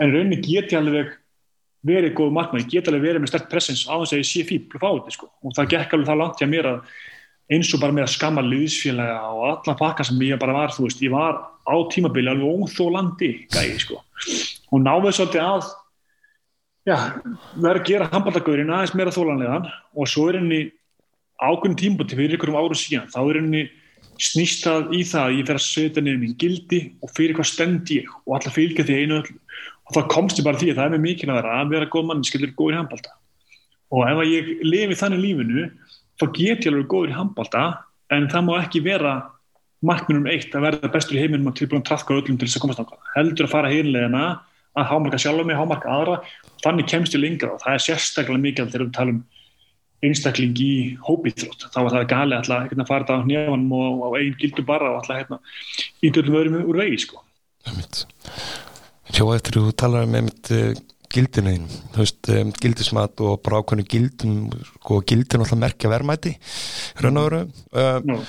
[0.00, 1.12] En rauninni geti alveg
[1.86, 4.44] verið góð markmann, ég get alveg verið með stert pressins á þess að ég sé
[4.46, 5.28] fíbl og fá þetta sko.
[5.42, 6.96] og það gekk alveg það langt hjá mér að
[7.52, 10.86] eins og bara með að skamma liðsfélaga og alla pakka sem ég bara var, þú
[10.86, 13.98] veist, ég var á tímabili alveg óþólandi gæði sko
[14.72, 15.66] og náðuð svolítið að
[16.86, 16.96] já,
[17.58, 20.62] verið að gera handballagaurin aðeins meira þólanlegan og svo er henni
[21.42, 23.66] ákveðin tímbúti fyrir ykkurum árum síðan, þá er henni
[24.22, 27.90] snýstað í það að ég fer að setja nefnir mín gildi og fyrir hvað stend
[27.90, 29.38] ég og alla fylgja því einu öll
[29.94, 32.24] þá komst ég bara því að það er með mikil að vera að góð mann,
[32.24, 33.16] skilur góður í handbalta
[33.92, 35.66] og ef ég lifi þannig lífinu
[36.20, 37.64] þá get ég alveg góður í handbalta
[38.12, 39.18] en það má ekki vera
[39.82, 42.64] markminum eitt að verða bestur í heiminum og tilbúin að trafka öllum til þess að
[42.64, 44.24] komast ákvæða heldur að fara heimlegina
[44.78, 46.18] að hámarka sjálf mig, hámarka aðra.
[46.64, 49.20] Þannig kemst ég lengra og það er sérstaklega mikil þegar við talum
[50.02, 50.72] einstakling í
[51.06, 54.34] hópið þá var það gali alltaf hérna, að fara þetta á nefnum og á einn
[54.40, 55.38] gildu bara og alltaf hérna,
[56.02, 57.22] í dörlum öðrum úr vegi sko.
[59.10, 60.72] Sjá eftir þú talar um einmitt uh,
[61.12, 61.54] gildinu
[61.92, 66.36] þú veist, um, gildismat og bara ákveðinu gildum og sko, gildin alltaf merkja verðmæti
[67.02, 67.40] raun og veru.
[67.74, 68.20] Uh, no.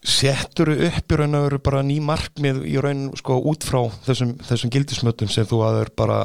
[0.00, 4.36] settur upp í raun og veru bara ný markmið í raun sko út frá þessum,
[4.48, 6.20] þessum gildismötum sem þú aður bara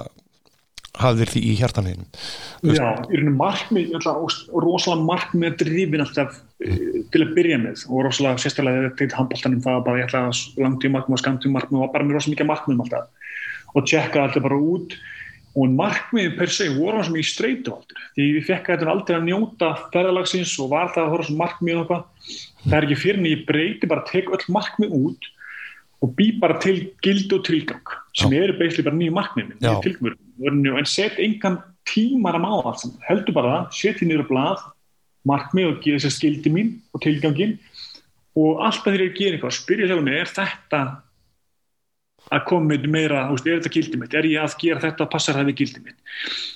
[0.96, 2.06] hafðir því í hjartanleginu
[2.72, 8.46] Já, í rauninu markmið rosalega markmið drifin alltaf uh, til að byrja með og rosalega
[8.46, 12.08] sérstaklega til handbóltanum það bara ég ætla að langtíu markmið og skamtíu markmið og bara
[12.08, 13.12] með rosalega mikið markmiðum alltaf
[13.76, 14.98] og tjekka alltaf bara út.
[15.56, 18.02] Og markmiðin per se voru hann sem ég streytu aldrei.
[18.18, 21.40] Því við fekk að þetta aldrei að njóta ferðalagsins og var það að horfa sem
[21.40, 22.34] markmið og eitthvað.
[22.66, 25.30] Það er ekki fyrir en ég breyti bara tek öll markmið út
[26.06, 31.20] og bý bara til gild og tilgang sem eru beisli bara nýju markmið en set
[31.22, 34.62] engan tímar að máða allt heldur bara það, seti nýra blað
[35.26, 37.58] markmið og geða sér skildi mín og tilgangin
[38.36, 40.82] og alltaf þegar ég ger eitthvað spyrja sjálf mig, er þetta
[42.34, 44.16] að koma með meira, veist, er þetta gildið mitt?
[44.18, 45.98] Er ég að gera þetta passar það við gildið mitt?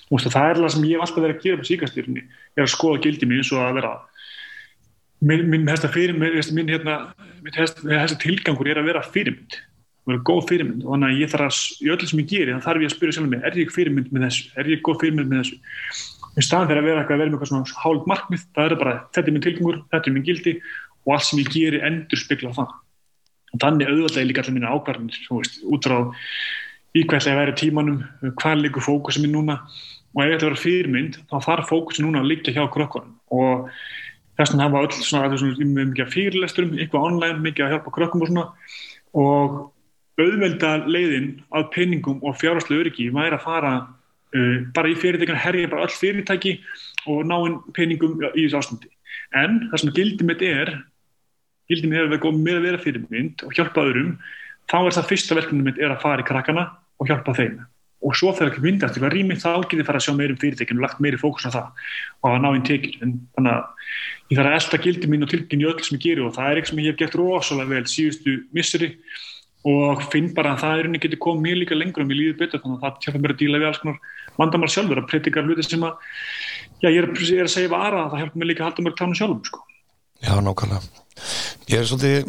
[0.09, 2.23] Veist, það er það sem ég hef alltaf verið að gera på síkastýrunni,
[2.57, 3.95] er að skoða gildið mitt eins og að vera
[5.29, 6.95] minn, minn hefsta fyrirmynd minn hérna,
[7.53, 9.59] hefsta tilgangur er að vera fyrirmynd
[10.09, 10.83] vera góð fyrirmynd.
[10.85, 11.55] Og þannig að ég þarf að
[11.85, 14.09] í öllu sem ég gerir, þannig þarf ég að spyrja sjálf mig er ég fyrirmynd
[14.13, 15.57] með þessu, er ég góð fyrirmynd með þessu?
[16.29, 17.37] Í staðan fyrir að vera eitthvað að vera með
[22.49, 22.69] eitthvað
[23.49, 25.15] og ég þannig auðvitað er líka allir mínu ákvarðanir
[25.73, 25.97] út frá
[26.97, 28.03] í hvað það væri tímanum,
[28.41, 29.59] hvað líkur fókusum í núna.
[30.15, 33.11] Og ef þetta verður fyrirmynd þá þarf fókusin núna að liggja hjá krökkunum.
[33.29, 33.67] Og
[34.39, 38.31] þess vegna hafa öll svona, svona mikið fyrirlesturum, eitthvað online mikið að hjálpa krökkum og
[38.31, 38.47] svona.
[39.13, 39.59] Og
[40.19, 45.69] auðvelda leiðin að peningum og fjárháslega öryggi væri að fara uh, bara í fyrirtækina herja
[45.71, 46.57] bara öll fyrirtæki
[47.05, 48.89] og ná inn peningum í þessu ástandi.
[49.37, 50.73] En það sem gildið mitt er
[51.69, 54.13] gildin hefur verið góð með að vera fyrirmynd og hjálpa öðrum,
[54.69, 56.65] þá er það fyrsta verkefni mitt er að fara í krakkana
[56.99, 57.59] og hjálpa þeim.
[57.99, 60.85] Og svo þegar ekki myndast eitthvað rými þá getur fara að sjá meirum fyrirtekinu og
[60.85, 61.81] lagt meiri fókus á það
[62.23, 63.65] og að ná einn tekir en þannig að
[64.31, 66.61] ég þarf að elda gildi mín og tilkynni öll sem ég gerir og það er
[66.61, 68.89] eitthvað sem ég hef gert rosalega vel síðustu misseri.
[69.67, 72.37] Og finn bara að það er einnig getur komið mér líka lengur og mér líður
[72.39, 73.97] betur þannig að það hjálpa mér að díla við alls konar
[74.39, 75.97] vandamar sjálfur að predika hluti sem að
[76.79, 77.09] já, ég er,
[77.43, 79.67] að segja vara að það hjálpa mér líka að halda mér.
[80.19, 80.81] Já, nákvæmlega.
[81.69, 82.27] Ég er svolítið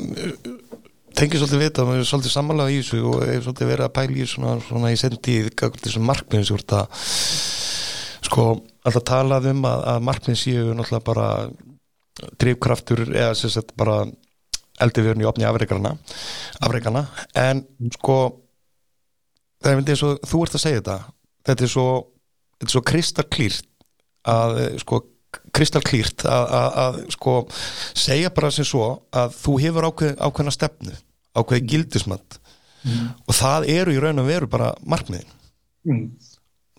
[1.16, 4.16] tengið svolítið vita, maður er svolítið samanlega í þessu og er svolítið verið að pæla
[4.16, 7.02] í svona, svona í sendið, þessum markmiðin sem voru að
[8.28, 8.44] sko,
[8.86, 11.28] alltaf talað um að, að markmiðin séu náttúrulega bara
[12.40, 14.04] drivkraftur eða sem sagt bara
[14.80, 15.94] eldurvjörn í opni afreikarna
[16.64, 17.04] afreikarna,
[17.36, 17.64] en
[17.98, 18.16] sko
[19.60, 20.98] það er myndið eins og þú ert að segja þetta.
[21.48, 21.88] Þetta er svo,
[22.68, 23.66] svo kristarklýrt
[24.30, 25.02] að sko
[25.54, 30.96] kristalklýrt að sko segja bara sem svo að þú hefur ákveð, ákveðna stefnu
[31.36, 32.40] ákveði gildismat
[32.86, 33.06] mm.
[33.26, 35.30] og það eru í raun og veru bara markmiðin
[35.86, 36.04] mm.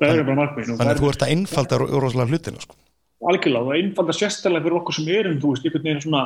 [0.01, 2.77] það eru bara markmiðin þannig að þú ert að einfalda rosalega hlutina sko.
[3.31, 6.23] algjörlega, það einfalda sérstæðilega fyrir okkur sem erum, þú veist, einhvern veginn svona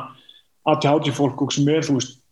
[0.66, 2.22] ATHD fólk og sem er, þú veist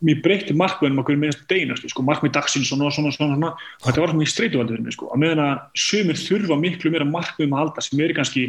[0.00, 3.50] mér breyti markmiðum okkur minnast deynast, sko, markmið dagsins og svona, svona, svona, svona.
[3.84, 5.08] þetta var mjög streytuvaldur sko.
[5.14, 8.44] að meðan að sömur þurfa miklu meira markmiðum að halda sem er kannski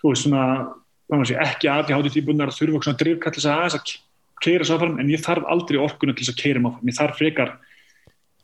[0.00, 3.78] þú veist svona sé, ekki aðti hátu típunar að þurfa svona drivkall þess að aðeins
[3.78, 3.96] að
[4.44, 7.18] keira svo áfram en ég þarf aldrei orkunum til þess að keira maður ég þarf
[7.18, 7.54] frekar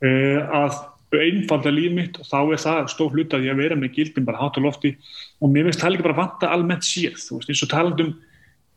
[0.05, 0.83] uh, að
[1.14, 4.27] einfalda líf mitt og þá er það stór hlut að ég að vera með gildin
[4.27, 4.97] bara hát og lofti.
[5.38, 8.11] Og mér finnst það ekki bara vanta almennt séð þú veist eins og talandum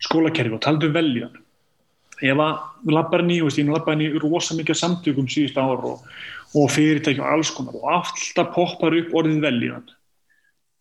[0.05, 1.33] skólakerfi og talandum veljan
[2.21, 6.05] ég var labbarni, ég labbarni rosa mikið samtökum síðust ár og,
[6.57, 9.85] og fyrirtæki og alls konar og alltaf poppar upp orðin veljan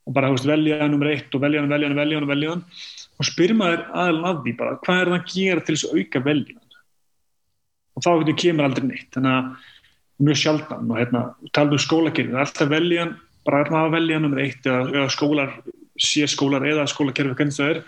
[0.07, 2.63] og bara veist, velja nummer eitt og velja hann, velja hann, velja hann, velja hann.
[3.17, 6.01] Og spyr maður aðeins að því bara hvað er það að gera til þess að
[6.01, 6.67] auka velja hann
[7.97, 9.09] og þá kemur aldrei neitt.
[9.15, 10.91] Þannig að mjög sjaldan.
[10.91, 11.23] Og hérna,
[11.57, 13.17] taldu um skólakerfið, alltaf velja hann
[13.47, 15.53] bara er maður að velja hann nummer eitt eða, eða skólar,
[16.03, 17.83] sé skólar eða skólakerfið hvernig það er,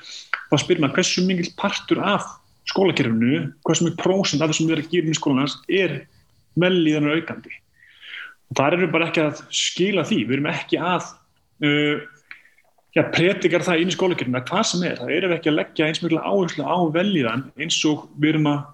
[0.49, 2.29] þá spyr maður hversu mingil partur af
[2.69, 5.97] skólakerfinu hversu mingil prósent af þessum við erum að gera í skólanars er
[6.63, 7.57] veljiðan og aukandi?
[8.49, 11.11] Og það eru bara ekki að skila því, við erum ekki að
[11.65, 12.01] uh,
[12.97, 15.89] já, predikar það inn í skólakernina, hvað sem er, það erum við ekki að leggja
[15.89, 18.65] eins mjög áherslu á veljiðan eins og við erum að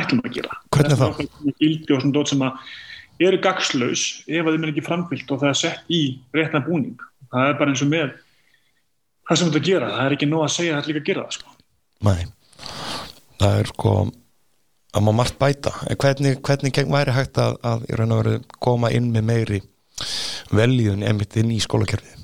[0.00, 0.56] ætlum að gera.
[0.74, 1.22] Hvernig það?
[1.60, 2.72] Gildi og svona dót sem að
[3.20, 6.02] eru gagslaus ef að þeim er ekki framfyllt og það er sett í
[6.36, 7.00] réttan búning.
[7.30, 8.14] Það er bara eins og með
[9.28, 11.10] það sem þetta gera, það er ekki nóg að segja að það er líka að
[11.10, 11.52] gera það sko.
[12.08, 12.20] Nei,
[13.42, 13.94] það er sko
[14.90, 18.40] að má margt bæta, en hvernig, hvernig væri hægt að, að í raun og veru
[18.58, 19.60] koma inn með meiri
[20.54, 22.16] veljiðun emitt inn í skólakerfið?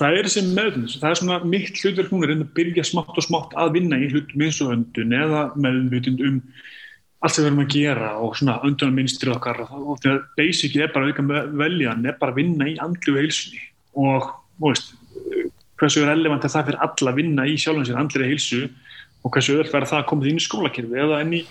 [0.00, 3.56] Það er þessi meðvitund, það er svona mitt hlutverk núna að byrja smátt og smátt
[3.60, 6.38] að vinna í hlutum eins og öndun eða meðvitund um
[7.20, 11.10] allt sem við erum að gera og svona öndunarminstri okkar og þegar basicið er bara
[11.10, 11.24] auka
[11.60, 13.60] veljan, er bara að vinna í andlu heilsunni
[14.00, 14.30] og
[14.64, 14.94] veist,
[15.80, 18.62] hversu relevant er það fyrir alla að vinna í sjálfum sér andli heilsu
[19.20, 21.42] og hversu öll verður það að koma því inn í skólakerfi eða enn í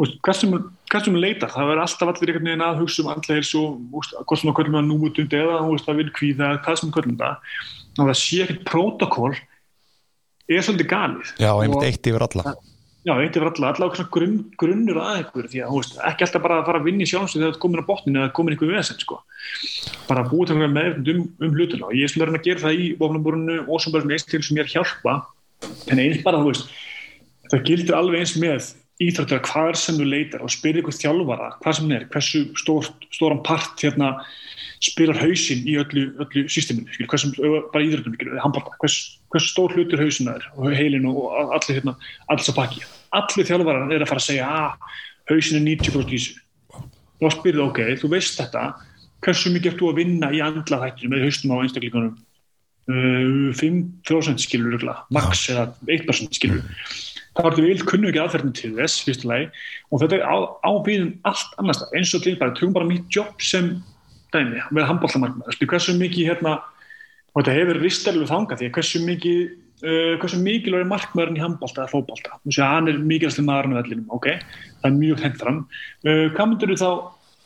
[0.00, 4.40] hversum við leitar, það verður alltaf allir einhvern veginn að hugsa um andlega heilsu hvort
[4.40, 7.54] sem það kvöldum að númutund eða það vil kvíða eða hvað sem kvöldum það.
[7.98, 9.32] Og það sé ekkert protokól
[10.50, 11.32] er svolítið galið.
[11.36, 12.54] Já, einmitt eitt yfir alla.
[13.00, 16.58] Já, eitt yfir alla, alla grunn, grunnur að einhver því að veist, ekki alltaf bara
[16.60, 18.72] að fara að vinna í sjálfsveit þegar það er komin á botninu eða komin einhver
[18.74, 19.20] vesen sko.
[20.08, 22.64] bara að búið til að meðvind um, um hlutuna og ég er svona að gera
[22.66, 25.16] það í ofnabúrunu og sem bara eins til sem ég er hjálpa.
[25.88, 26.42] En eins bara,
[27.48, 28.68] það gildir alveg eins með
[29.00, 33.42] íþróttur hvað sem þú leitar og spyrir ykkur þjálfara hvað sem er, hversu stór, stóran
[33.46, 34.16] part hérna
[34.80, 37.34] spilar hausin í öllu, öllu systeminu, skil, hversum,
[37.72, 38.14] bara íþróttum,
[38.80, 38.96] hvers,
[39.32, 41.96] hversu stór hlutur hausin það er og heilin og allir hérna,
[42.32, 42.86] alls að pakki.
[43.16, 44.94] Allir þjálfara er að fara að segja að ah,
[45.32, 46.40] hausin er 90% í þessu.
[47.20, 48.64] Þá spyrir það, ok, þú veist þetta,
[49.26, 52.18] hversu mikið ert þú að vinna í andla þættinu með haustum á einstakleikunum?
[52.90, 56.64] Uh, 5% skilur, max eða 1% skilur
[57.40, 59.48] þá ertu vil kunnu ekki aðferðin til þess fyrstulegi
[59.90, 63.08] og þetta er á, á viðum allt annars eins og til bara, tökum bara mitt
[63.14, 63.72] jobb sem
[64.34, 66.58] dæmi, með handbóltamarkmaður hversu mikið hérna
[67.32, 71.94] og þetta hefur ristarlega þangað því hversu mikið uh, hversu mikilvæg markmaðurinn í handbólta eða
[71.94, 74.30] fókbólta, þú sé að hann er mikilvægast maðurinn af ellinum, ok,
[74.82, 76.90] það er mjög hendram uh, hvað myndur þú þá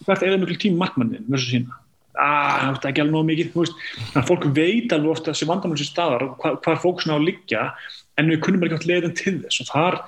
[0.05, 1.81] hvert eða mikil tím markmannin versus sína
[2.15, 5.51] aaa, það er ekki alveg nóg mikið þannig að fólk veit alveg ofta sem
[5.83, 7.63] staðar og hvað hva fóksna á að liggja
[8.21, 9.63] en við kunnum ekki alltaf leiðin til þess.
[9.65, 9.99] Og þar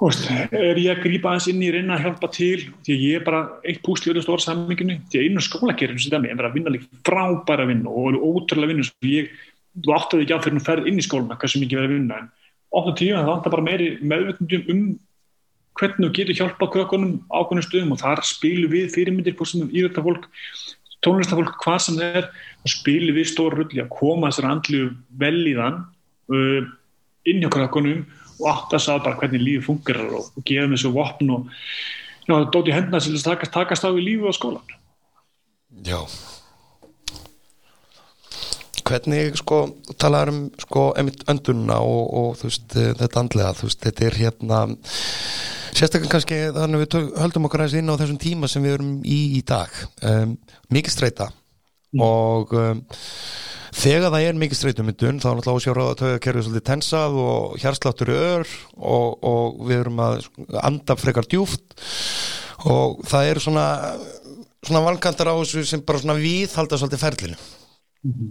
[0.00, 2.60] veist, er ég að grípa aðeins inn í reyna að hjálpa til.
[2.86, 6.28] Því ég er bara eitt púsli öll stóra samminginu því að einu skólakerfinu sem það
[6.30, 9.24] er verið að vinna líka frábæra vinnu og ótrúlega vinnu sem ég,
[9.84, 11.96] þú áttaði ekki á fyrir að ferð inn í skóluna hvað sem ekki verið að
[11.96, 12.14] vinna.
[12.20, 12.26] En
[12.76, 14.82] ofta tíu það vantar bara meiri meðvöndum um
[15.76, 17.92] hvernig þú getur hjálpa kökunum ákveðnum stöðum.
[17.92, 20.24] Og þar spilu við fyrirmyndir írættafólk,
[21.04, 22.26] tónlistafólk hvað sem það er
[22.64, 23.84] og spilu við stóra rulli
[27.26, 30.46] að í inn hjá krökkunum og átt að sá bara hvernig lífi fungerar og, og
[30.46, 31.50] gefa mér svo vopn og
[32.26, 34.74] já, dóti hendna til að takast, takast á í lífi á skólan
[35.86, 36.00] Já.
[38.86, 39.58] Hvernig sko
[39.98, 44.60] talaður um sko öndunna og, og þú veist þetta andlega þú veist þetta er hérna
[45.76, 48.92] sérstaklega kannski þannig við tök, höldum okkur aðeins inn á þessum tíma sem við erum
[49.04, 49.74] í í dag.
[50.06, 50.36] Um,
[50.72, 52.04] mikið streyta mm.
[52.06, 52.84] og um,
[53.74, 57.56] þegar það er mikið streytumyndun þá er náttúrulega ásjára að tögja kerfið svolítið tensað og
[57.62, 60.28] hérsláttur ör og, og við erum að
[60.62, 61.76] anda frekar djúft
[62.66, 63.66] og það eru svona
[64.66, 67.36] svona valkantar á þessu sem bara svona við halda svolítið ferlinu.
[68.06, 68.30] -hmm.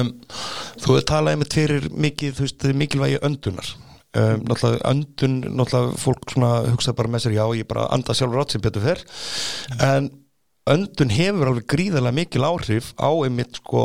[0.00, 0.10] um,
[0.80, 2.42] þú er talaðið með tverir mikið,
[2.74, 3.70] mikilvægi öndunar.
[4.10, 8.40] Um, náttúrulega öndun náttúrulega fólk svona hugsa bara með sér já, ég bara anda sjálfur
[8.42, 9.04] átt sem betur fyrr
[9.78, 10.10] en
[10.68, 13.82] öndun hefur alveg gríðarlega mikil áhrif á einmitt sko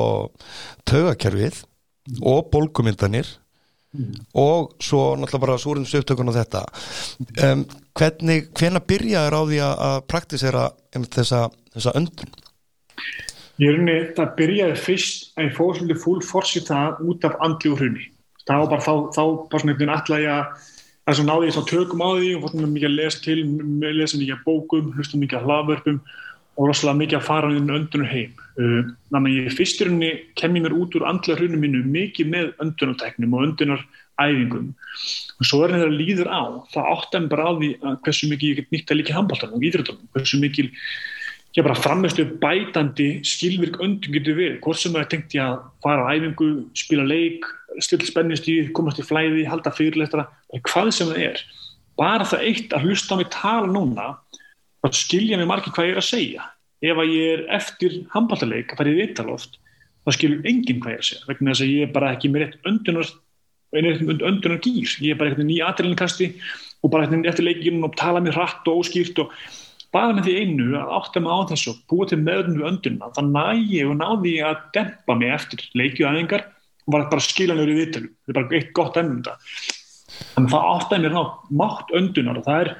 [0.89, 1.63] tögakerfið
[2.21, 3.27] og bólkumyndanir
[3.95, 4.25] mm.
[4.37, 6.65] og svo náttúrulega bara súrindum sögtökun og þetta
[7.47, 7.63] um,
[7.97, 12.35] hvernig, hvena byrjaður á því að praktisera þessa, þessa öndun?
[13.55, 17.39] Ég er unni, það byrjaði fyrst að ég fóð svolítið full forsi það út af
[17.45, 18.09] andli og hrunni
[18.45, 20.71] var bara þá, þá bara svona einhvern veginn alltaf ég að
[21.05, 23.37] þess að náði ég þá tökum á því og fóttum mikið að lesa til,
[23.95, 25.99] lesa mikið bókum, hlustum mikið að hlaðvörpum
[26.55, 28.35] og rosalega mikið að fara inn öndunum heim.
[28.55, 30.03] Uh, þannig að ég fyrsturinn
[30.39, 34.69] kem ég mér út úr andla hrunum mínu mikið með öndunarteknum og öndunaræfingum.
[35.35, 38.61] Og svo er þetta líður á, það áttan bara á því að hversu mikið ég
[38.61, 40.71] get nýtt að líka handbóltanum og ídröðunum, hversu mikið
[41.55, 44.57] ég bara framistu bætandi skilvirk öndun getur við.
[44.63, 47.47] Hvort sem það er tengt ég að fara á æfingu, spila leik,
[47.83, 50.27] stilla spennist í, komast í flæði, halda fyrirleitra,
[50.67, 51.45] hvað sem það er.
[51.95, 54.07] Bara það eitt að hlusta á mig tala núna
[54.85, 56.47] þá skilja mér margir hvað ég er að segja.
[56.85, 59.59] Ef að ég er eftir handballaleik að fara í vitaloft
[60.05, 62.31] þá skilur enginn hvað ég er að segja vegna þess að ég er bara ekki
[62.31, 63.13] með rétt öndunar
[63.75, 66.27] öndunar gýr ég er bara eitthvað nýja aðriðinkasti
[66.85, 69.33] og bara eitthvað eftir leikinu og tala mér hratt og óskýrt og
[69.95, 73.11] bara með því einu að átta mig á þessu og búa til meðunum við önduna
[73.15, 76.45] þá næ ég og náði ég að dempa mig eftir leikjuæðingar
[76.85, 80.67] og var bara skiljanlegur í vittalu þetta er bara eitt gott ennum þannig að það
[80.75, 81.23] áttaði mér ná
[81.63, 82.73] mátt öndunar og það er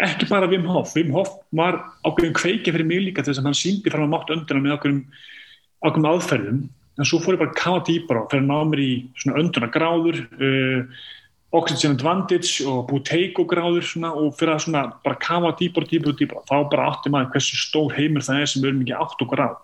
[0.00, 3.58] ekki bara Wim Hof, Wim Hof var ákveðin kveikið fyrir mig líka þess að hann
[3.58, 6.62] síndi fram að mátt önduna með ákveðin aðferðum,
[6.98, 8.92] en svo fór ég bara að kafa dýpar á, fyrir að ná mér í
[9.32, 11.02] önduna gráður uh,
[11.52, 16.14] oxygen advantage og buteyko gráður svona, og fyrir að svona bara kafa dýpar og dýpar
[16.14, 19.26] og dýpar, þá bara átti maður hversu stór heimur það er sem erum ekki átt
[19.26, 19.58] og gráð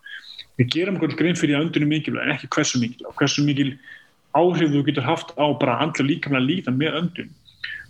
[0.58, 3.72] við gerum okkur grein fyrir að öndunum mikilvæg en ekki hversu mikilvæg, hversu mikil
[4.36, 7.30] áhrif þú getur haft á bara andla líkamlega líðan með öndun.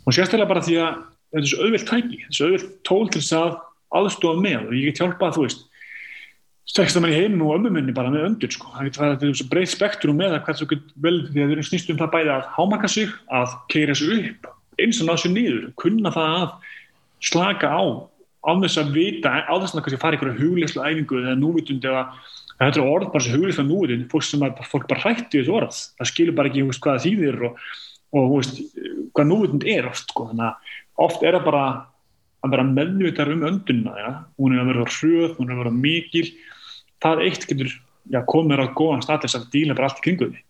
[0.04, 0.98] Og sérstaklega bara því að
[1.32, 3.56] þetta er svo auðvilt tæki, þetta er svo auðvilt tól til þess að
[3.98, 5.66] aðstofa með og ég get hjálpað þú veist
[6.68, 8.68] stekst að mann í heiminu og ömmuminni bara með öndur sko.
[8.76, 11.68] það er svo breytt spektrum með að hvað svo get vel því að við erum
[11.68, 15.32] snýst um það bæði að hámarka sig, að keira sig upp eins og ná sér
[15.32, 16.50] niður, kunna það að
[17.24, 17.82] slaka á
[18.44, 22.04] á þess að vita, á þess að kannski fara ykkur huglegslu æfingu eða núvitundi eða
[22.58, 25.74] þetta er orð bara sem huglegslu núvitundi fólk sem að fólk bara hrætti þessu orð
[25.74, 27.64] það skilur bara ekki veist, hvað það þýðir og,
[28.14, 28.60] og veist,
[29.16, 30.28] hvað núvitundi er oft sko.
[30.30, 30.67] þannig að
[30.98, 31.64] oft er það bara
[32.44, 34.12] að vera meðnvitar um öndunna ja?
[34.38, 36.26] hún er að vera hrjöð, hún er að vera mikil
[37.02, 37.72] það eitt getur
[38.12, 40.44] já, komið á góðan status að díla bara allt í kringu því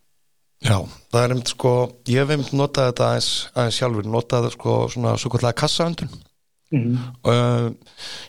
[0.59, 0.75] Já,
[1.07, 1.73] það er einmitt sko
[2.11, 6.09] ég hef einmitt notað þetta aðeins, aðeins sjálfur notað sko svona svo kallega kassaöndun
[6.73, 6.97] mm -hmm.
[7.31, 7.71] uh,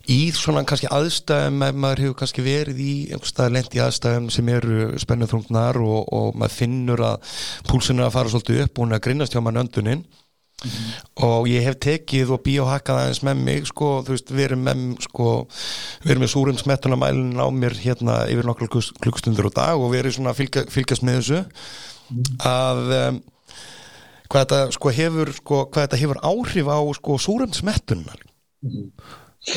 [0.06, 4.98] í svona kannski aðstæðum ef maður hefur kannski verið í einhverstað lendi aðstæðum sem eru
[4.98, 7.34] spennuþrungnar og, og maður finnur að
[7.68, 10.04] púlsinu er að fara svolítið upp og hún er að grinnast hjá mann öndunin
[10.60, 11.24] Mm -hmm.
[11.24, 14.80] og ég hef tekið og bíóhakkað aðeins með mig sko, þú veist, við erum með
[15.06, 15.46] sko,
[16.04, 18.68] við erum með súrum smettunamælin á mér hérna yfir nokkur
[19.00, 21.40] klukkstundur á dag og við erum svona að fylgja, fylgjast með þessu
[22.44, 23.22] að um,
[24.28, 28.20] hvað þetta sko hefur sko, hvað þetta hefur áhrif á sko súrum smettunar
[28.62, 28.86] mm -hmm.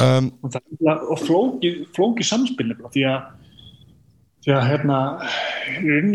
[0.08, 3.22] um, og, og flóki, flóki samspilni því að
[4.44, 5.00] því að hérna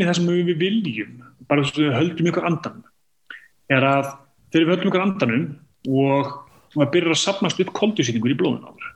[0.07, 1.13] það sem við viljum
[1.49, 1.65] bara
[2.01, 2.83] höldum ykkur andan
[3.69, 4.11] er að
[4.53, 5.45] þegar við höldum ykkur andanum
[5.89, 6.33] og
[6.75, 8.89] það byrjar að sapnast upp koldísýtingur í blóðun á þér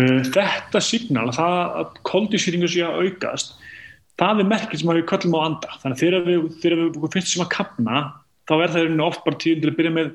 [0.00, 3.56] uh, þetta signal að koldísýtingur sé að aukast
[4.20, 5.78] það er merkið sem við köllum á anda.
[5.82, 8.02] Þannig að þegar við, þegar við finnst sem að kapna
[8.48, 10.12] þá er það oft bara tíðin til að byrja með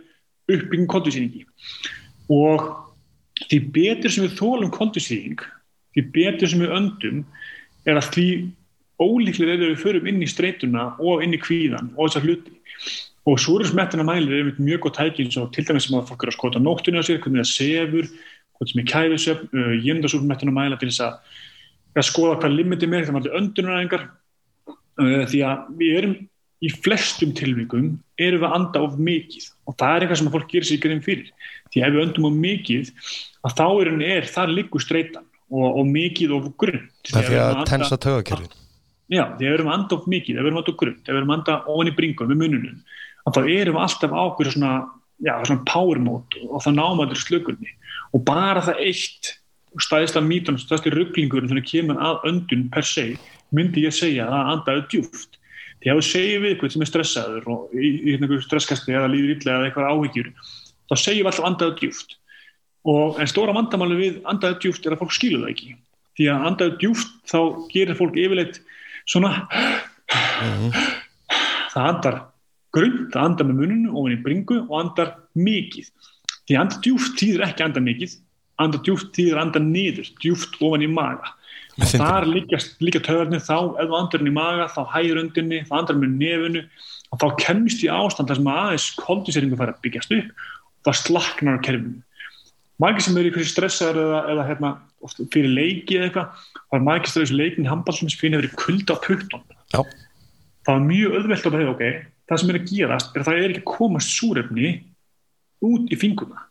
[0.49, 1.43] uppbygging koldísýtingi
[2.33, 2.67] og
[3.49, 5.43] því betur sem við þólum koldísýting
[5.95, 7.21] því betur sem við öndum
[7.89, 8.27] er að því
[8.99, 12.55] ólíklega að við förum inn í streytuna og inn í kvíðan og þessar hluti
[13.27, 16.33] og súrusmettina mælir er mjög gott tæki eins og til dæmis sem að fólk eru
[16.33, 18.09] að skota nóttunni á sér, hvernig það sefur
[18.59, 21.37] hvernig sem er kæfisöp, uh, jæmndasúrmettina mæla til þess að,
[21.95, 26.15] að skoða hvað limiti mér þegar maður er öndunaræðingar uh, því að við erum
[26.59, 30.35] í flestum tilvíkum erum við að anda of mikið og það er eitthvað sem að
[30.35, 31.29] fólk gerir sér grein fyrir.
[31.71, 32.89] Því ef við öndum of mikið
[33.47, 37.39] að þá er, er það líku streytan og, og mikið of grunn Það er því
[37.43, 38.55] að tensa tögakerfin
[39.09, 40.97] Já, því að við erum að anda of mikið, við erum að anda of grunn
[40.99, 42.81] við erum að anda ofan í bringun við mununum
[43.35, 44.73] þá erum við alltaf ákveður svona,
[45.25, 47.73] já, svona power mode og náum við slökunni.
[48.13, 49.33] Og bara það eitt
[49.77, 53.11] stæðislega mítun, stæðislega rugglingur þannig að kemur að öndun per se
[53.55, 55.37] myndi ég segja að andaðu djúft
[55.79, 59.11] því að þú segir við eitthvað sem er stressaður og í, í einhverju stresskasti eða
[59.11, 60.31] líður illa eða eitthvað áhyggjur
[60.89, 62.17] þá segjum við alltaf andaðu djúft
[62.89, 65.73] og en stóra vandamáli við andaðu djúft er að fólk skilur það ekki.
[66.17, 67.39] Því að andaðu djúft þá
[67.71, 68.59] gerir fólk yfirleitt
[69.09, 70.91] svona mm -hmm.
[71.73, 72.19] það andar
[72.75, 75.89] grunn, það andar með muninu ofin í bringu og andar mikið.
[76.49, 78.17] Því andar djúft týðir ekki andar mikið
[78.59, 81.33] andar djúft týðir andar niður djúft ofin í maga.
[81.79, 82.59] Og þar líka,
[82.99, 86.63] töðarnir þá ef þú andur henni í maga þá hægur öndinni þá andar með nefunu
[87.09, 90.99] og þá kemst í ástand þar sem aðeins koldiseringu fær að byggjast upp og það
[91.03, 92.03] slaknar á kerfinu.
[92.79, 94.73] Margir sem eru í stressaður eða, eða hérna,
[95.33, 99.03] fyrir leiki eða eitthvað þá er margir stressaður leikin í handballsum sem verið kulda á
[99.03, 101.83] puttun það er mjög öðvelt að beða ok
[102.29, 104.75] það sem er að gerast er að það er ekki að komast súrefni
[105.65, 106.45] út í finguna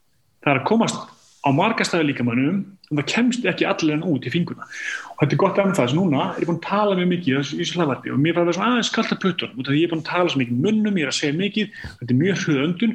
[0.45, 4.65] það er að komast á margastæði líkamannum en það kemst ekki allir út í finguna
[4.65, 7.35] og þetta er gott af það sem núna er ég búin að tala mjög mikið
[7.35, 9.93] í þessu hlaðvarpi og mér er það aðeins kallt að puttunum og það er ég
[9.93, 11.67] búin að tala svo mikið munnum, ég er að segja mikið.
[11.99, 12.95] Þetta er mjög hrjöð öndun.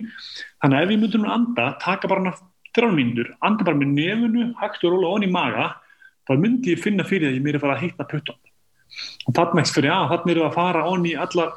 [0.63, 2.33] Þannig að ef ég myndum að anda, taka bara
[2.73, 5.65] þrjálf mínútur, anda bara með nefunu hægt og róla onni í maga
[6.25, 8.39] þá myndi ég finna fyrir að ég mér er að fara að hitta puttun
[9.27, 9.93] og þannig fyrir
[10.41, 11.53] að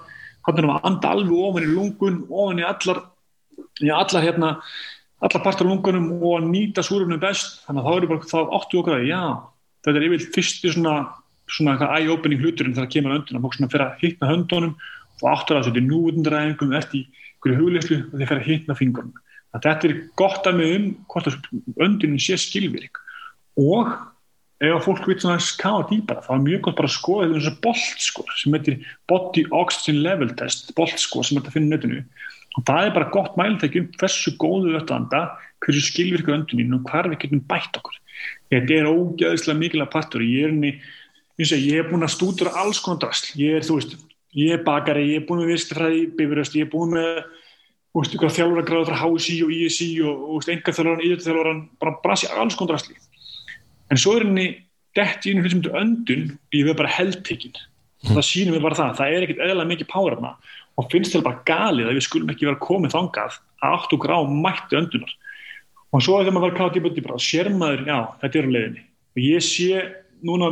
[0.46, 3.02] þannig er allar, þannig að anda alveg ofan í lungun, ofan í allar,
[3.82, 4.52] í allar hérna,
[5.26, 7.60] alla partur á lungunum og að nýta súrunum best.
[7.66, 9.22] Þannig að þá eru bara, þá áttu okkar að já,
[9.86, 10.96] þetta er yfir fyrstu svona
[11.46, 13.44] svona eye-opening hluturinn þegar það kemur að öndunum.
[13.46, 14.72] Og svona fyrir að hittna höndunum
[15.22, 18.78] og áttur að þetta er núundaræðingum eftir í hverju hugleyslu og þeir fyrir að hittna
[18.78, 19.22] fingurnum
[19.62, 21.36] þetta er gott að með um hvort að
[21.84, 23.00] öndunin sé skilvirk.
[23.60, 23.92] Og
[24.64, 27.50] ef fólk vil svona skáða dýpara þá er mjög gott bara að skoða þetta eins
[27.50, 28.78] og boltskor sem heitir
[29.10, 32.00] Body Oxygen Level Test boltskor sem þetta finnir nötunu
[32.56, 35.22] og það er bara gott mæltækjum hversu góðu þetta anda,
[35.64, 37.98] hversu skilvirkur öndunin og hvar við getum bætt okkur.
[38.52, 40.24] Þetta er ógæðislega mikilvæg partur.
[40.24, 40.78] Ég er,
[41.36, 43.98] ég, er búin að stúdura alls konar drasl, ég er þú veist
[44.36, 47.26] ég er bakari, ég er búin með vistfræði bifuröst, ég er búin með
[47.96, 50.40] þjálfur að gráða frá HSI og ISI og
[52.04, 52.96] brasi alls konar drasli
[53.90, 54.46] en svo er henni
[54.96, 58.14] dætt í einu hlut sem þetta öndun ég veið bara heldtekinn mm.
[58.14, 60.36] það sínum við bara það, það er ekkert eðla mikið párarna
[60.76, 64.16] og finnst þetta bara galið að við skulum ekki vera komið þangað að 8 grá
[64.28, 65.12] mætti öndunar.
[65.94, 68.40] Og svo er það maður að vera kátt í böndi bara sér maður, já, þetta
[68.40, 68.82] er á leiðinni.
[69.16, 69.84] Og ég sé
[70.26, 70.50] núna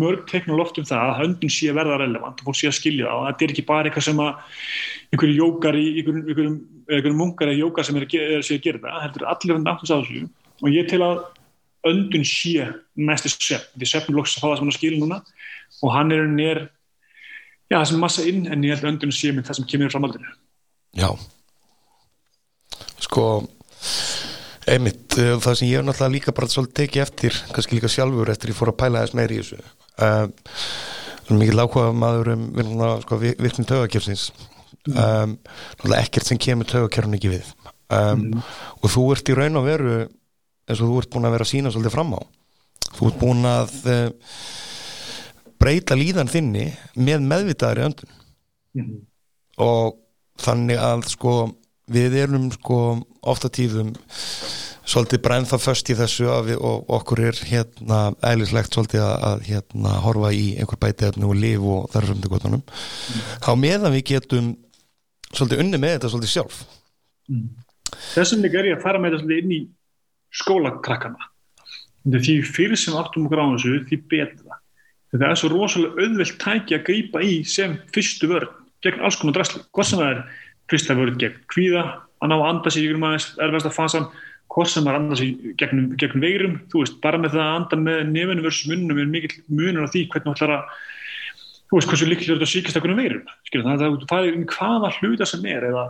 [0.00, 2.78] mörg teknum loft um það að höndun sé að verða relevant og fólk sé að
[2.80, 3.16] skilja það.
[3.20, 4.32] Og þetta er ekki bara eitthvað sem að
[5.12, 6.56] einhverju jókar í einhverjum, einhverjum
[6.92, 9.56] einhverjum mungar eða jóka sem er að er að gera það heldur allir
[11.88, 15.20] öndun sé næstu sepp, því seppum loks að fá það sem hann skilur núna.
[15.82, 16.62] Og hann er nér
[17.72, 20.34] já það sem massa inn en ég held öndun sé með það sem kemur framaldinu
[20.92, 21.08] Já.
[23.00, 23.24] Sko
[24.68, 28.30] einmitt, eh, það sem ég hef náttúrulega líka bara svolítið tekið eftir, kannski líka sjálfur
[28.30, 29.58] eftir ég fór að pæla þess meir í þessu.
[30.02, 30.26] Uh,
[31.32, 32.44] mikið lágkvæða maður um
[33.02, 34.30] sko, virknum tögakjöfsins
[34.92, 37.48] um, náttúrulega ekkert sem kemur tögakjörn ekki við.
[37.92, 38.44] Um, mm.
[38.80, 39.96] og þú ert í raun og veru
[40.68, 42.20] eins og þú ert búin að vera að sína svolítið fram á
[42.92, 44.10] þú ert búin að uh,
[45.62, 48.14] breyta líðan þinni með meðvitaðari öndun
[48.78, 48.96] mm.
[49.62, 49.98] og
[50.42, 51.36] þannig að sko
[51.92, 52.78] við erum sko
[53.28, 53.92] ofta tíðum
[54.92, 58.00] svolítið bræn það först í þessu við, og okkur er hérna
[58.32, 62.32] eðlislegt svolítið að, að hérna horfa í einhver bætefni og liv og þar sem þetta
[62.32, 63.28] gotunum mm.
[63.46, 64.50] þá meðan við getum
[65.30, 66.64] svolítið unni með þetta svolítið sjálf
[67.30, 67.46] mm.
[67.92, 69.62] Þessum líka er ég að fara með þetta svolítið inn í
[70.40, 71.30] skólakrakkana.
[72.08, 74.58] Því fyrir sem áttum okkur á þessu því betra.
[75.12, 78.50] Þetta er svo rosalega auðvelt tæki að grípa í sem fyrstu vörð
[78.82, 80.22] gegn alls konar drasli, hvað sem það er
[80.72, 81.82] fyrsta vörð gegn kvíða
[82.22, 84.08] að ná að anda sig í erfæsta fasan
[84.52, 87.58] hvort sem er að anda sig gegn, gegn veirum þú veist, bara með það að
[87.60, 90.66] anda með nefnum versus munnum er mikill munur á því hvernig þú ætlar að
[91.70, 94.92] þú veist, hversu líklega þetta síkast ekkur um veirum Skilur, þannig að það er hvaða
[94.98, 95.86] hluta sem er eða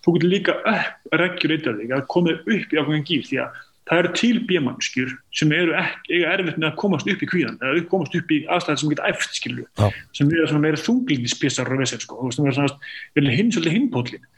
[0.00, 3.60] þú getur líka upp reguleitað þig að koma upp í ákveðin gíl því að
[3.90, 7.84] það eru til bíamannskjur sem eru ekki erfitt með að komast upp í kvíðan eða
[7.90, 9.90] komast upp í aðstæðar sem geta æft skilju, ja.
[10.16, 14.28] sem eru svona meira þunglíðispissar og vesel sko, sem eru svona hinn svolítið hinnpótlin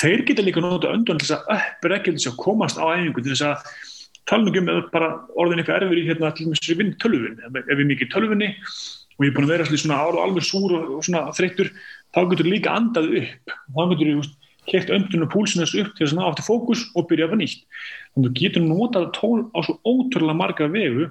[0.00, 3.34] þeir geta líka nota öndan til þess að uppregja þess að komast á æfingu til
[3.34, 3.76] þess að
[4.26, 7.50] tala um eða bara orðin eitthvað erfur í hérna til þess að við vinn tölvunni
[7.62, 8.48] ef við mikið tölvunni
[9.16, 11.70] og ég er búin að vera svona og alveg súr og svona þreyttur
[12.16, 13.54] þá getur líka andað upp.
[13.72, 14.10] Og þá getur
[14.70, 17.38] kert öndun og púlsinu þessu upp til þess að ná aftur fókus og byrja að
[17.42, 17.64] nýtt.
[18.14, 21.10] Þannig að þú getur notað tól á svo ótrúlega marga vegu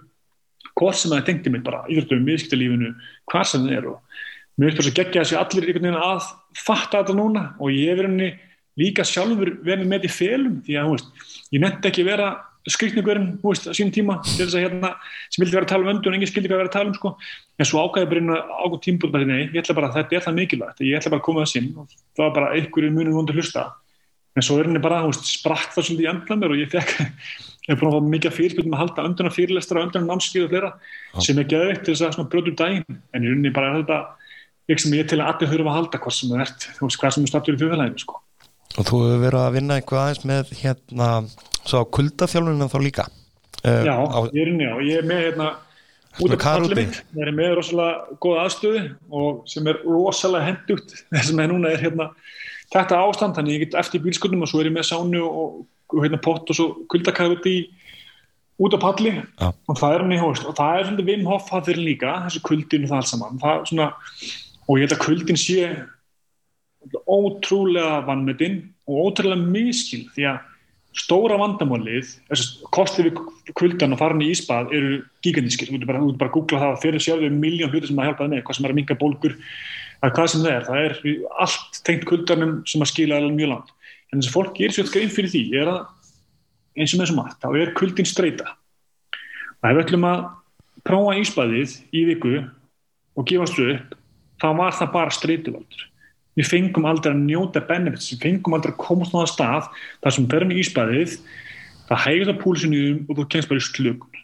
[0.75, 2.89] hvort sem það er tengt í mig bara íðröndum, miðskiptalífinu,
[3.31, 4.17] hvað sem það er og
[4.55, 6.27] mér finnst þess að gegja þessi allir einhvern veginn að
[6.59, 8.41] fatta þetta núna og ég er verið
[8.79, 11.25] líka sjálfur verið með í felum því að veist,
[11.55, 12.29] ég nefndi ekki vera
[12.73, 14.89] skrikningurinn, hú veist, að sín tíma til þess að hérna,
[15.29, 16.97] sem vildi vera að tala um öndu og enginn skildi hvað vera að tala um,
[16.97, 17.09] sko,
[17.59, 20.37] en svo ágæði bara ágútt tímbúð, bara nei, ég ætla bara að þetta er það
[20.39, 23.37] mikilvægt, ég ætla bara að koma það sinn og það var bara einhverju munum vondur
[23.37, 23.63] hlusta.
[24.35, 26.69] En svo er henni bara, hú veist, sprakk það svolítið í öndla mér og ég
[26.73, 26.91] fekk
[27.65, 30.71] ég hef búin að fá mikið fyrirspiltum að halda önduna fyrirlestra önduna námskið og fleira
[30.75, 31.21] ja.
[31.23, 32.53] sem er geðvikt til þess að brjótu
[38.75, 38.81] að að.
[38.81, 41.11] Og þú hefur verið að vinna eitthvað aðeins með hérna
[41.65, 43.05] Svo á kuldaþjálfunum þá líka?
[43.65, 45.47] Uh, Já, á, ég er inn í á Ég er með hérna
[46.21, 48.83] út af kallið mitt ég er með rosalega góða aðstöðu
[49.19, 52.05] og sem er rosalega hendugt þess að núna er hérna
[52.71, 55.57] þetta ástand þannig ég get eftir bílskundum og svo er ég með sánu og,
[55.91, 57.57] og hérna pott og svo kuldakæðut í
[58.61, 59.13] út á palli.
[59.39, 59.51] Ja.
[59.51, 60.45] og það er hann í hóst.
[60.47, 63.41] Og það er svona Vim Hoff það fyrir líka, þessu kuldinu það alls saman.
[63.41, 63.89] Það svona,
[64.65, 65.71] og ég held að kuldin sé
[67.05, 70.43] ótrúlega vannmetinn og ótrúlega miskil því að
[70.95, 72.13] stóra vandamálið,
[72.71, 73.17] kostið við
[73.57, 77.27] kvöldan og farin í íspað eru gigantískir, þú getur bara, að googla það fyrir sjáðu
[77.27, 79.35] um miljón hluti sem það hjálpaði með hvað sem er að minga bólkur,
[79.99, 80.67] það er hvað sem það er.
[80.69, 80.95] Það er
[81.43, 83.73] allt tengt kvöldanum sem að skila mjög langt,
[84.07, 85.81] en þess að fólk er svolítið grein fyrir því, er að
[86.75, 88.55] eins og með þessum allt, þá er kvöldin streyta
[89.65, 90.23] ef við ætlum að
[90.85, 92.33] prófa íspaðið í viku
[93.15, 93.95] og gefast upp,
[94.41, 95.85] þá var það bara streytuvaldur
[96.35, 99.69] við fengum aldrei að njóta benefits, við fengum aldrei að komast á það stað
[100.03, 101.17] þar sem verðum í íspæðið
[101.89, 104.23] það hægir það púlisinu og þú kemst bara í slökun.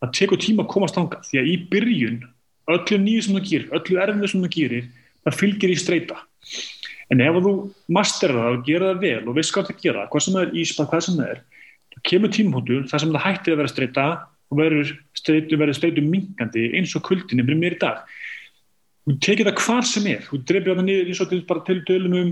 [0.00, 2.18] Það tekur tíma að komast ánga því að í byrjun
[2.72, 4.88] öllu nýju sem það gerir, öllu erfinu sem það gerir
[5.26, 6.18] það fylgir í streyta
[7.12, 7.52] en ef þú
[7.94, 10.56] masterar það og gera það vel og veist hvað það gera, hvað sem það er
[10.62, 11.42] íspæð hvað sem það er,
[11.94, 14.06] það kemur tímhóttur þar sem það hætti að vera streyta
[14.46, 18.02] og verður streytu, verður streytu mingandi eins og byrjum mér í dag
[19.06, 20.26] þú tekir það hvar sem er.
[20.26, 22.30] Þú drefir það niður eins og til bara til dölum um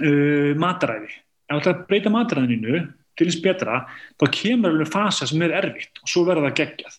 [0.00, 1.14] uh, mataræði.
[1.52, 2.84] Ef þú breyta mataræðinu
[3.18, 3.82] til þess betra,
[4.16, 6.94] þá kemur alveg fasa sem er erfitt og svo verður það geggjað.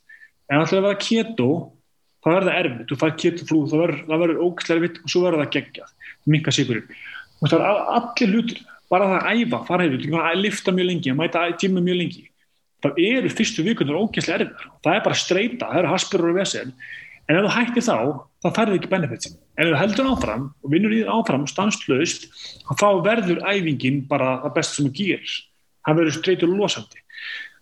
[0.54, 1.50] Ef það verður keto
[2.24, 5.56] þá verður það erfitt, þú fær ketoflúð þá verður ógislega erfitt og svo verður það
[5.58, 5.96] geggjað.
[6.30, 7.02] Minka sigurinn
[7.44, 8.60] það er allir hlutur,
[8.92, 12.24] bara það að æfa fara hefur, að lifta mjög lengi, að mæta tíma mjög lengi.
[12.84, 16.74] Það eru fyrstu vikunar ógislega erfitt, það er bara streyta það eru haspurur og vesen
[17.30, 17.98] en ef þú hættir þá,
[18.44, 22.28] þá færðu ekki benefitsin en ef þú heldur áfram og vinnur í það áfram stanslöst,
[22.80, 25.34] þá verður æfingin bara það best sem þú gerir.
[25.84, 27.04] Það verður streytur losandi.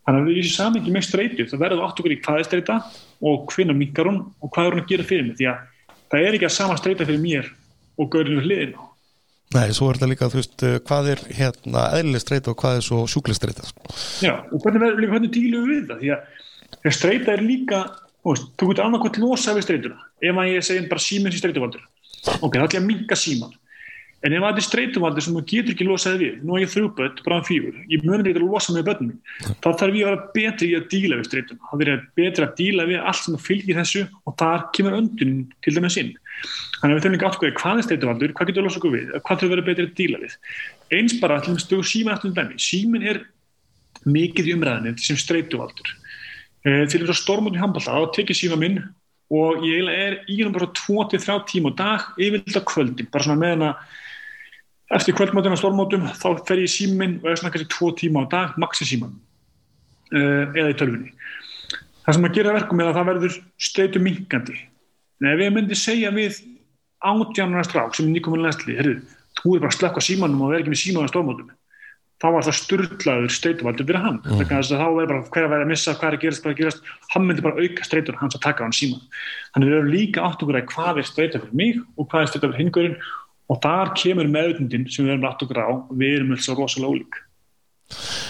[0.05, 2.39] Þannig að við í þessu samengi með streytu þá verður þú átt okkur í hvað
[2.39, 2.77] er streyta
[3.29, 5.35] og hvinna minkar hún og hvað er hún að gera fyrir mig?
[5.37, 7.51] Því að það er ekki að sama streyta fyrir mér
[8.01, 8.79] og gaurinu hliðin
[9.51, 12.77] Nei, svo er þetta líka, þú veist, uh, hvað er hérna eðlileg streyta og hvað
[12.77, 13.95] er svo sjúkleg streyta sko.
[14.23, 16.05] Já, og hvernig, hvernig dílu við það?
[16.77, 17.81] Því að streyta er líka
[18.25, 21.41] veist, þú getur annað hvort losa við streytuna ef að ég segi bara síminn sem
[21.41, 21.83] streytuvaldur
[22.41, 23.53] ok, ætlum ég að minka síman
[24.21, 26.71] en ef að þetta er streytuvaldur sem þú getur ekki losaði við nú er ég
[26.71, 29.19] þrjú börn, bara fjögur ég munir ekki að losa með börnum mín
[29.63, 32.43] þá þarf ég að vera betri í að díla við streytuna þá verður ég betri
[32.45, 36.13] að díla við allt sem fylgir þessu og þar kemur öndunin til dæmis inn.
[36.81, 38.93] Þannig að við þurfum líka átt hvað er streytuvaldur, hvað getur við að losa okkur
[38.93, 39.05] við
[46.63, 48.77] til síma Eh, þess að stormund í handbólta þá tekið síma minn
[49.33, 53.39] og ég er í hann bara 2-3 tíma á dag yfirlega á kvöldin, bara svona
[53.41, 53.69] með hana
[54.93, 58.21] eftir kvöldmótum og stormótum þá fer ég síma minn og er svona kannski 2 tíma
[58.21, 59.15] á dag, maxi síman
[60.13, 61.15] uh, eða í tölvunni.
[62.03, 64.59] Það sem að gera verkum er að það verður streytu minkandi
[65.21, 66.43] en ef ég myndi segja við
[67.01, 68.99] átjánar strák sem er nýkomin næstli, herru,
[69.41, 71.49] þú er bara að slökka símanum og verður ekki með síma á stormótum
[72.21, 74.19] þá var það styrlaður streytuvaldur fyrir hann.
[74.21, 74.41] Mm.
[74.41, 76.51] þannig að þá er bara hver að vera að missa hvað er að gerast, hvað
[76.51, 78.99] er að gerast hann myndi bara auka streytur hans að taka á hann síma
[79.51, 82.31] þannig við erum líka átt okkur að hvað er streytur fyrir mig og hvað er
[82.31, 82.99] streytur fyrir hingurinn.
[83.51, 87.17] Og þar kemur meðutundin sem við erum átt okkur á við erum alls rosalega ólík.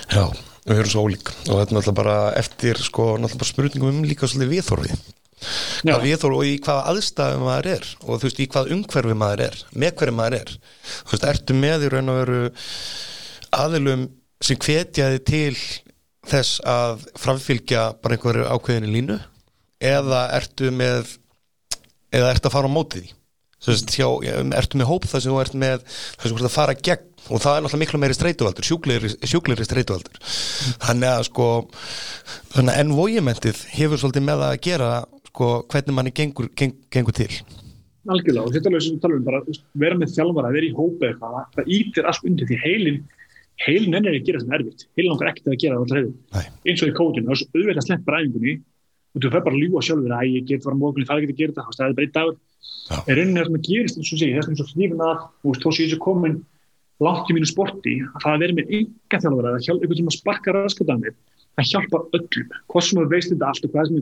[0.10, 0.24] Já,
[0.66, 1.30] við erum svo ólík.
[1.46, 5.02] Og þetta er náttúrulega bara eftir sko, náttúrulega bara spurningum um líka svolítið viðþorfi
[5.82, 9.42] hvað viðþorfi og í hvaða aðstæðum maður er og þú veist, í hvaða umhverfi maður
[9.48, 10.52] er með hverju maður er.
[10.92, 12.42] Þú veist, ertu með í raun og veru
[13.56, 14.10] aðilum
[14.42, 15.56] sem hvetjaði til
[16.30, 19.18] þess að framfylgja bara einhverju ákveðinu línu?
[19.82, 21.18] Eða ertu með
[22.14, 23.18] eða ertu að fara á mótið því?
[23.62, 24.08] Hjá,
[24.58, 27.10] ertu með hóp þar sem þú ert með þar sem þú ert að fara gegn
[27.30, 30.78] og það er náttúrulega miklu meiri streytuvaldur, sjúklegri streytuvaldur mm.
[30.82, 31.48] þannig að sko
[32.56, 34.90] þannig að ennvójumentið hefur svolítið með að gera
[35.30, 37.30] sko hvernig manni gengur, geng, gengur til.
[38.10, 39.44] Algjörlega og þetta er alveg sem við talum bara
[39.84, 43.02] vera með þjálfara, vera í hópa eitthvað það ítir allt undir því heilin
[43.62, 44.82] heilin ennir að gera þetta erfitt.
[44.98, 45.96] Heilin okkar ekkert að gera þetta
[46.66, 48.54] eins og í kótinu, það er svo auðvitað slepp bara æfingunni.
[49.12, 51.36] Og þú fer bara að ljúa sjálfur að ég get var mókunni, það er ekki
[51.36, 52.38] að gera þetta, það er bara einn dagur.
[53.02, 55.18] Er rauninni það sem að gerist eins og segi þess að eins og hlifin að,
[55.42, 56.38] þú veist, þó sé ég þessu komin
[57.02, 58.66] langt í mínu sporti, að það verður með
[59.12, 61.16] þjálfara, það hjálpa einhvern sem að sparka raskataðanir,
[61.58, 62.48] það hjálpar öllum.
[62.72, 63.96] Hvað sem þú veist þetta allt og hvað sem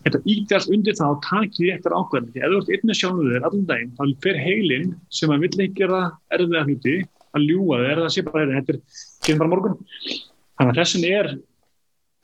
[0.00, 2.40] er að er að að þetta gera allt undir það og takið eftir ákveðin því
[2.40, 5.80] ef þú ert einnig sjálfur þér allan daginn þá fer heilin sem að vill ekki
[5.80, 6.00] gera
[6.36, 6.96] erfiða hluti
[7.30, 8.78] að ljúa þér það sé bara er þetta
[9.26, 9.78] kemur bara morgun.
[10.60, 11.30] Þannig að þessin er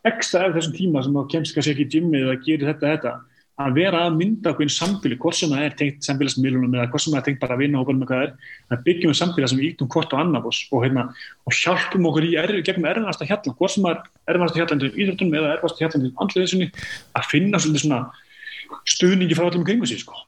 [0.06, 3.14] ekstra ef þessum tíma sem þá kemst kannski ekki í gymmi eða gerir þetta þetta
[3.56, 7.04] að vera að mynda okkur í sambíli hvort sem það er tengt samfélagsmiðlunum eða hvort
[7.04, 8.32] sem það er tengt bara að vinna hóparum með hvað er
[8.76, 11.04] að byggjum við sambíla sem við ítum hvort og annar og, hérna,
[11.48, 14.92] og hjálpum okkur í erfi, gegnum erfiðasta hjalla hvort sem það er erfiðasta hjalla í
[15.06, 16.68] íþróttunum eða erfiðasta hjalla í andliðisunni
[17.16, 18.02] að finna svona
[18.92, 20.20] stuðningi frá allum kringu sig sko.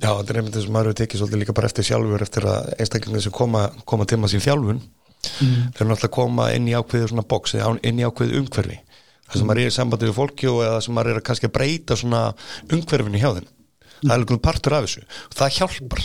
[0.00, 2.46] Já, þetta er einmitt þess að maður hefur tekið svolítið líka bara eftir sjálfur eftir
[2.48, 5.58] að einstaklega sem koma, koma til maður sín þjálfun mm.
[5.74, 8.78] þeir náttúrulega að koma inn í ákveðu svona bóksi, inn í ákveðu umhverfi
[9.30, 11.48] það sem maður er í sambandi við fólki og eða sem maður er að kannski
[11.48, 12.26] að breyta svona
[12.66, 13.48] umhverfinu hjá þeim.
[14.00, 15.02] Það er einhvern partur af þessu.
[15.28, 16.02] Og það hjálpar.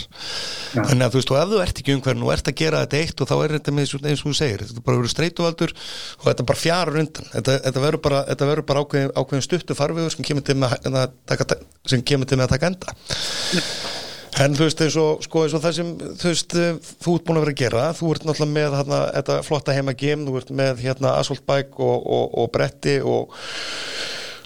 [0.76, 0.82] Ja.
[0.84, 3.22] að þú veist og ef þú ert ekki umhverfinu og ert að gera þetta eitt
[3.22, 6.26] og þá er þetta með eins og þú segir þetta er bara verið streytuvaldur og
[6.26, 7.30] þetta er bara fjarar undan.
[7.32, 8.22] Þetta, þetta verður bara,
[8.68, 12.50] bara ákveðin, ákveðin stuttu farfiðu sem kemur til með að taka, sem kemur til með
[12.50, 14.04] að taka enda.
[14.42, 16.56] En þú veist, eins og, sko, eins og það sem þú veist,
[17.04, 20.26] þú ert búin að vera að gera þú ert náttúrulega með hérna, þetta flotta heimagim
[20.26, 23.38] þú ert með hérna asfaltbæk og, og, og bretti og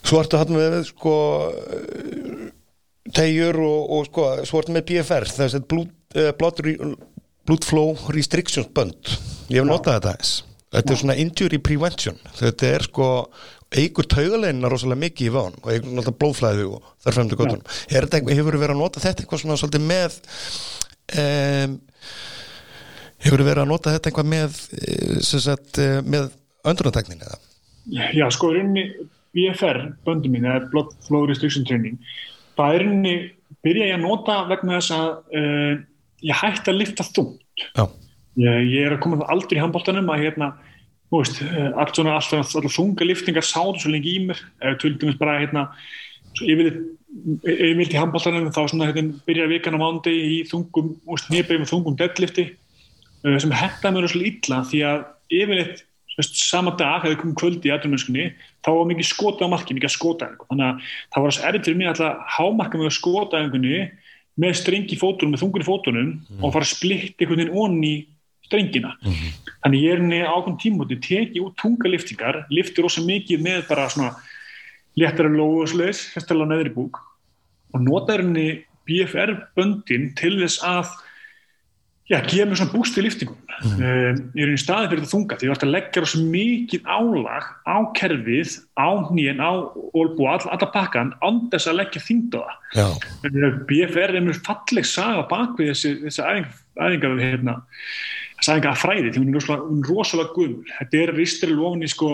[0.06, 1.14] svo ertu hérna með sko
[3.16, 6.62] tegjur og, og sko, svo ertu með BFR er þetta blood, uh, blood,
[7.50, 9.18] blood flow restrictions bönd
[9.50, 10.36] ég hef notað þetta eins
[10.70, 12.18] þetta er svona injury prevention.
[12.38, 13.08] Þetta er sko
[13.70, 18.02] eigur taugalegina rosalega mikið í ván og eigur náttúrulega blóðflæði og þar fremdu gottunum ja.
[18.34, 20.16] hefur verið að nota þetta eitthvað svona svolítið með
[21.22, 21.76] um,
[23.26, 26.32] hefur verið að nota þetta eitthvað með eh, sagt, eh, með
[26.66, 27.38] öndrunatæknin eða?
[28.14, 28.88] Já, sko, rauninni
[29.34, 32.00] BFR, böndum mín, eða Blood Flow Restriction Training
[32.58, 33.14] það er rauninni,
[33.64, 35.72] byrja ég að nota vegna þess að uh,
[36.26, 37.70] ég hætti að lifta þungt
[38.40, 40.50] ég, ég er að koma það aldrei í handbóltanum að hérna
[41.10, 44.40] þú veist, eh, allt svona alltaf, alltaf þunga liftingar sáðu svo lengi í mér
[44.82, 45.68] töldumis bara hérna
[46.38, 50.94] yfirvilt í handbóltanum þá svona hérna byrjar vikan á mándi í þungum,
[51.32, 52.46] nýrbegum þungum deadlifti
[53.26, 55.00] uh, sem hætta mér svolítið illa því að
[55.40, 55.86] yfirleitt
[56.20, 58.26] sama dag hefði komið kvöldi í aðrunumöskunni
[58.60, 61.66] þá var mikið skota á marki, mikið að skota þannig að það var þess errið
[61.66, 63.42] til mig að hámarka mig að skota
[64.40, 66.42] með strengi fótunum, með þungunni fótunum mm.
[66.42, 67.94] og fara að splitta einhvern veginn onni
[68.50, 68.96] strengina.
[69.00, 69.52] Mm -hmm.
[69.62, 74.16] Þannig ég er niður ákveðin tímúti, teki út tungaliftingar, liftir ósað mikið með bara svona
[74.98, 76.98] léttara lóðsleis, hérstæðilega neðri búk
[77.70, 78.48] og notaður henni
[78.88, 80.90] BFR böndin til þess að
[82.10, 83.74] já, gefa mér svona búst við liftingum mm.
[83.76, 86.88] um, ég er í staði fyrir þetta þunga því ég vart að leggja svo mikið
[86.90, 89.52] álag á kerfið, á nýjen á
[89.94, 91.14] olbú, all, alla pakkan
[91.52, 92.42] þess að leggja þingd á
[92.74, 96.26] það BFR er mjög falleg saga bak við þessi, þessi
[96.80, 97.60] æfingar hérna,
[98.40, 101.90] þessi æfingar að fræði því hún er rosalega, rosalega guðmur þetta er ristur í lofni
[101.90, 102.12] sko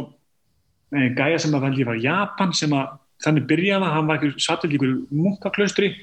[0.93, 4.73] gæja sem að velja var Japan sem að þannig byrjaða, hann var ekki satt í
[4.75, 5.95] líkur munkaklaustri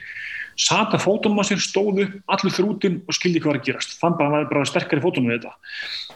[0.59, 3.97] sata fótunum á sér, stóðu allur þrútin og skildi hvað að gerast.
[4.01, 5.53] Bara að hann var bara sterkari fótunum við þetta.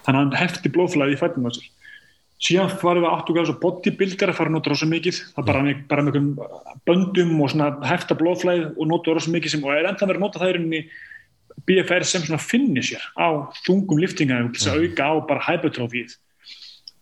[0.04, 1.68] Þannig að hann hefti blóðflæði í fætunum á sér.
[2.38, 5.20] Síðan varum við gæðis og bodybuilder að fara að nota rosa mikið.
[5.34, 6.18] Það bara bara með
[6.86, 7.56] böndum og
[7.88, 10.60] hefta blóðflæði og nota rosa mikið sem, og er enda verið að nota það er
[10.60, 10.82] unni
[11.66, 16.16] BFR sem svona finnir sér á þungum liftinga þess að auka á bara hypertrófið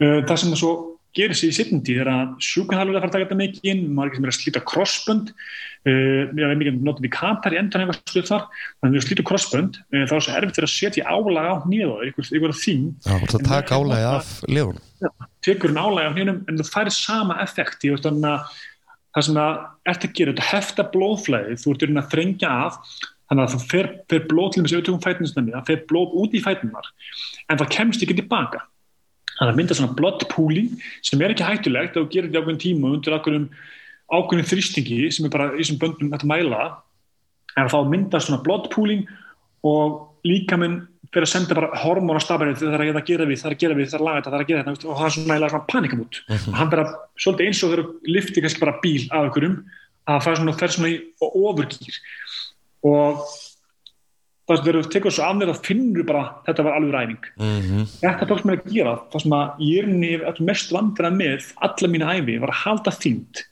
[0.01, 0.75] það sem það svo
[1.17, 4.19] gerir sér í sittundi þegar að sjúkanhalvur að fara að taka þetta mikið inn maður
[4.19, 5.33] er er að slíta crossbönd
[5.87, 10.15] við erum mikið notið í kapar í endan þannig að við slítum crossbönd uh, þá
[10.17, 14.09] er það erfitt fyrir að setja álag á nýðaður ykkur þín Já, það taka álægi
[14.11, 17.95] af liðunum tekur hún álægi af nýðunum en það færi sama effekt í
[19.17, 23.43] það sem að ert að gera, þetta hefta blóðflæði þú ert að þrengja af þannig
[23.45, 26.91] að það fer, fer blóð til þessu auðvitað fætinsnæmi það fer blóð út í fætinar
[27.51, 28.65] en það kemst ekki tilbaka.
[29.37, 30.73] Þannig að mynda svona blood pooling
[31.05, 35.51] sem er ekki hættulegt og gerir þetta ákveðin tíma undir ákveðin, þrýstingi sem er bara
[35.55, 36.63] í þessum böndum þetta mæla
[37.57, 39.05] en þá mynda svona blood pooling
[39.67, 43.49] og líka minn fyrir að senda bara hormóna stafærið það er að gera við, það
[43.49, 44.99] er að gera við, það er að laga þetta, það er að gera þetta og
[44.99, 46.49] það er svona svona panikamút mm -hmm.
[46.51, 46.85] og hann bara
[47.17, 49.57] svolítið eins og þegar lifti kannski bara bíl af einhverjum
[50.07, 51.97] að það er fer svona í ofurgýr
[52.87, 53.27] og
[54.47, 57.29] það sem þeir tekur svo af mér að finnur bara þetta var alveg ræning.
[57.41, 57.91] Mm -hmm.
[58.03, 62.15] þetta tókst mér að gera það sem að ég er mest vandrað með alla mína
[62.15, 63.45] æfi var að halda þyngd.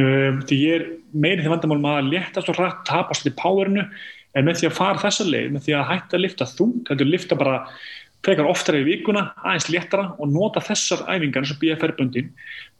[0.00, 3.88] Um, því ég er meirinn því vandamálum að leta svo hrætt tapast í powerinu
[4.38, 7.08] en með því að fara þessa leið með því að hætta að lifta þung heldur
[7.08, 7.56] að lifta bara
[8.22, 12.30] frekar oftar í vikuna aðeins léttara og nota þessar æfingar eins og BFR-böndin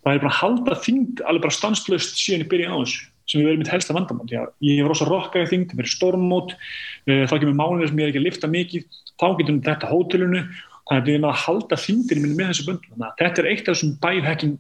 [0.05, 3.41] það er bara að halda þyngd alveg bara stanslöst síðan í byrja á þessu sem
[3.41, 4.27] hefur verið mitt helsta vandamál.
[4.67, 8.13] Ég hef rosa rokkaði þing, það verið stormmót, uh, þá kemur mánuðir sem ég er
[8.13, 10.43] ekki að lifta mikið, þá getum þetta hótelunu,
[10.91, 13.63] þannig að ég er með að halda þingdini minni með þessu að þetta er eitt
[13.63, 14.57] af þessum bæfhekking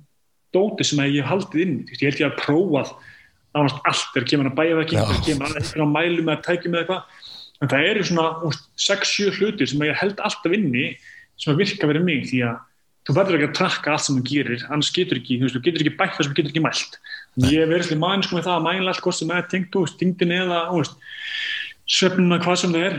[0.55, 1.77] dóti sem ég hef haldið inn.
[1.91, 2.95] Ég held ég að prófað
[3.51, 6.83] ánast allt þegar kemur að bæfhekking, þegar kemur að eitthvað mælu með að tækja með
[6.85, 7.21] eitthvað.
[7.61, 8.27] En það eru svona
[8.81, 10.87] 6-7 hlutir sem ég held alltaf inni
[11.41, 12.61] sem að virka verið mig því að
[13.09, 15.97] þú verður ekki að trakka allt sem þú gerir, annars getur ekki, þú getur ekki
[15.99, 16.99] bætt það sem getur ekki mælt.
[17.39, 19.89] Ég er verið mann sko með það að mæla allt hvort sem er tengt úr,
[19.89, 20.65] stingtin eða
[21.91, 22.97] söfnuna hvað sem það er.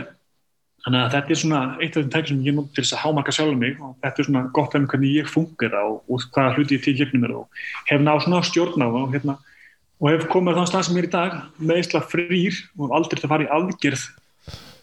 [0.82, 3.02] Þannig að þetta er svona eitt af þeim tækjum sem ég nótt til þess að
[3.04, 6.24] hámarka sjálf mig og þetta er svona gott af mig hvernig ég funkar á og
[6.34, 9.36] hvaða hluti ég til gegnum er og hef náð svona stjórn á það og, hérna,
[10.02, 13.22] og hef komið þann stað sem ég er í dag með eitthvað frýr og aldrei
[13.22, 14.06] það farið aðgerð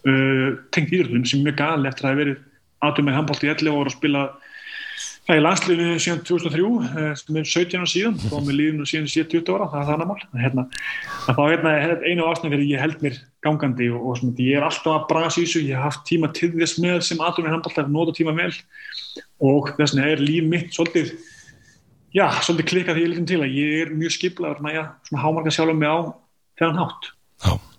[0.08, 2.40] uh, tengt íðröðum sem er mjög gali eftir að hef verið
[2.80, 4.24] aðtöð með handbólt í 11 ára og spila
[5.28, 6.68] Það er landsliðinu síðan 2003
[7.00, 8.16] eh, sem er 17 ára síðan.
[8.30, 10.24] Og með líðinu síðan síðan 20 ára, það er þannig mál.
[10.42, 10.64] Hérna,
[11.26, 14.66] þá hérna, er einu ásnæð fyrir ég held mér gangandi og, og sem, ég er
[14.66, 17.94] alltaf að brasa í þessu, ég haf tíma til þess með sem aðdómið handbalt að
[17.94, 18.50] nota tíma vel.
[19.50, 21.14] Og þess vegna er líf mitt svolítið,
[22.16, 25.54] já, svolítið klikkað því ég litum til að ég er mjög skiplaður með að hámarka
[25.54, 25.98] sjálf mig á
[26.58, 27.12] þennan hátt.
[27.44, 27.69] Já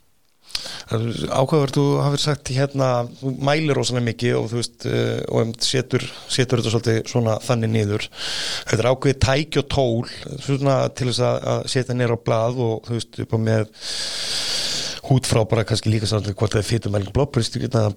[0.92, 2.88] ákveður þú hafið sagt hérna,
[3.20, 7.74] þú mælir ósana mikið og þú veist uh, og setur, setur þetta svolítið svona þannig
[7.76, 8.08] niður.
[8.68, 10.12] Þetta er ákveðið tæk og tól
[10.44, 13.72] svona til þess að setja nýra á blað og þú veist upp á með
[15.08, 17.16] hút frá bara kannski líka sannlega hvort það er fytumæling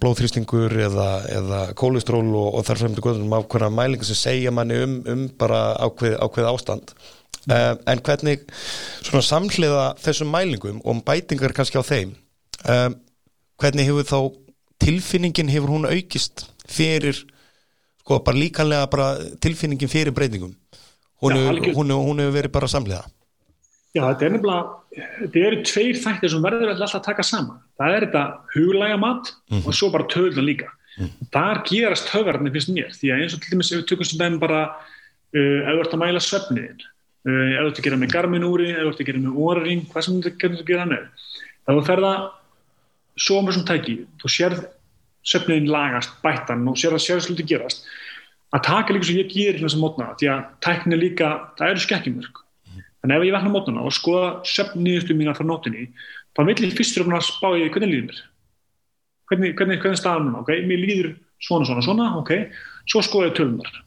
[0.01, 4.97] blóðþrýstingur eða, eða kólestról og, og þar fremdi góðum ákveðna mælingu sem segja manni um,
[5.11, 6.95] um bara ákveð, ákveð ástand.
[7.45, 8.47] Uh, en hvernig
[9.05, 12.15] svona samhliða þessum mælingum og bætingar kannski á þeim
[12.69, 12.97] um,
[13.61, 14.19] hvernig hefur þá
[14.85, 17.17] tilfinningin hefur hún aukist fyrir
[18.03, 19.09] sko bara líkanlega bara
[19.41, 20.55] tilfinningin fyrir breytingum?
[21.25, 23.05] Hún, hefur, verið bara samlega
[23.95, 24.63] Já, þetta er nefnilega
[24.95, 27.61] þetta eru tveir þættir sem verður alltaf að taka saman.
[27.79, 28.23] Það er þetta
[28.55, 29.69] huglæga mat mm -hmm.
[29.69, 30.71] og svo bara töðlan líka.
[30.99, 31.29] Mm -hmm.
[31.35, 34.19] þar gerast höfverðinni finnst mér því að eins og til dæmis ef við tökum sem
[34.19, 34.61] þeim bara
[35.35, 36.81] uh, ef þú ert að mæla söfniðin
[37.27, 39.83] uh, ef þú ert að gera með garminúri ef þú ert að gera með orring
[39.91, 41.05] hvað sem þú ert að gera með.
[41.67, 42.13] Þá ferða
[43.21, 44.65] svo með svona tæki, þú sérð
[45.25, 47.87] söfniðin lagast, bættan og sérð að sérð sluti gerast,
[48.55, 51.85] að taka líka sem ég gerir þess að mótna, því að tækni líka, það eru
[51.85, 52.43] skekkjumörk.
[53.05, 55.89] Þannig ef ég vakna mótna og skoða söfniðustu mína frá nótunni,
[56.37, 58.23] þá vil ég fyrstur að spá ég hvernig líður mér.
[59.31, 61.11] Hvernig, hvernig, hvernig staðan núna, ok mér líður
[61.41, 62.33] svona, svona, svona, ok
[62.91, 63.81] svo skoða ég tölunar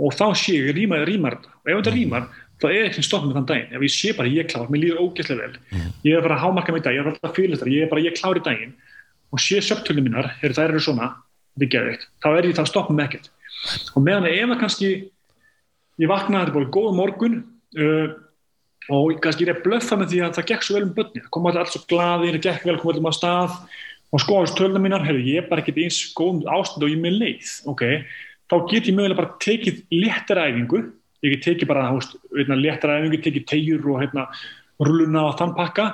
[0.00, 2.28] og þá sé ég rýmar rýmar og ef þetta rýmar,
[2.60, 3.74] þá er ekki stopp með þann daginn.
[3.76, 5.58] Ef ég sé bara ég klár, mér líður ógeðslega vel.
[5.72, 5.90] Mm.
[6.06, 8.04] ég er bara að hámarka mig í dag, ég er alltaf fyrirlistar ég er bara
[8.04, 8.72] ég klár í daginn.
[9.30, 11.12] Og sé söptölu mínar, er það eru svona
[11.60, 13.30] þá er ég það að stoppa með ekkert.
[13.94, 14.90] Og meðan ef það kannski
[16.00, 17.36] ég vaknaði þetta búin góða morgun
[17.76, 18.08] uh,
[18.90, 21.30] og kannski er ég blöffa með því að það gekk svo vel um börni það
[21.34, 23.58] kom alltaf svo gladir, það gekk vel, kom alltaf á stað.
[24.10, 27.20] Og skoðast tölna mínar, herru, ég er bara ekkert eins góð ástand og ég með
[27.20, 28.00] leið okay?
[28.50, 30.80] þá get ég mögulega bara tekið léttaræfingu
[31.24, 31.88] ég get tekið bara
[32.60, 34.28] léttaræfingu, tekið tegjur og hérna,
[34.80, 35.90] rulluna á þann pakka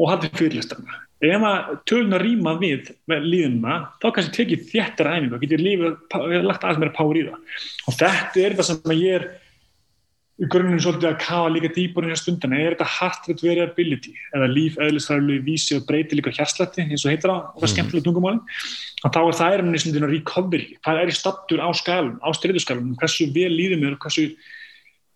[0.00, 5.42] og haldið fyrirlistarna ef að tölna rýma við með líðuna, þá kannski tekið þéttaræfingu, þá
[5.42, 7.58] get ég lífið lagt aðeins meira pár í það.
[7.84, 9.26] Og þetta er það sem ég er
[10.40, 14.48] í grunninn svolítið að kafa líka dýbúr í stundana, er þetta heart rate variability eða
[14.48, 17.74] líf, eðlisfræðileg vísi og breyti líka hérslætti, eins og heitir það og það er mhm.
[17.74, 18.56] skemmtilega tungumáli,
[19.04, 22.28] að þá er það er einnig svona recovery, hvað er í stattur á skalum, á
[22.38, 24.26] styrðuskalum, hversu vel líður mér, hversu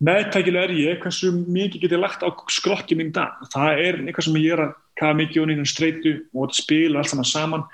[0.05, 4.29] meðtækilega er ég, hversu mikið get ég lagt á skrokki minn dag, það er eitthvað
[4.29, 7.65] sem ég er að kafa mikið og nýðan streitu og spila allt saman saman.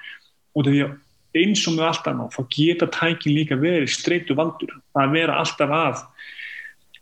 [0.57, 4.73] Og því að eins og með alltaf ná, þá geta tækin líka verið streitu valdur,
[4.99, 6.05] að vera alltaf að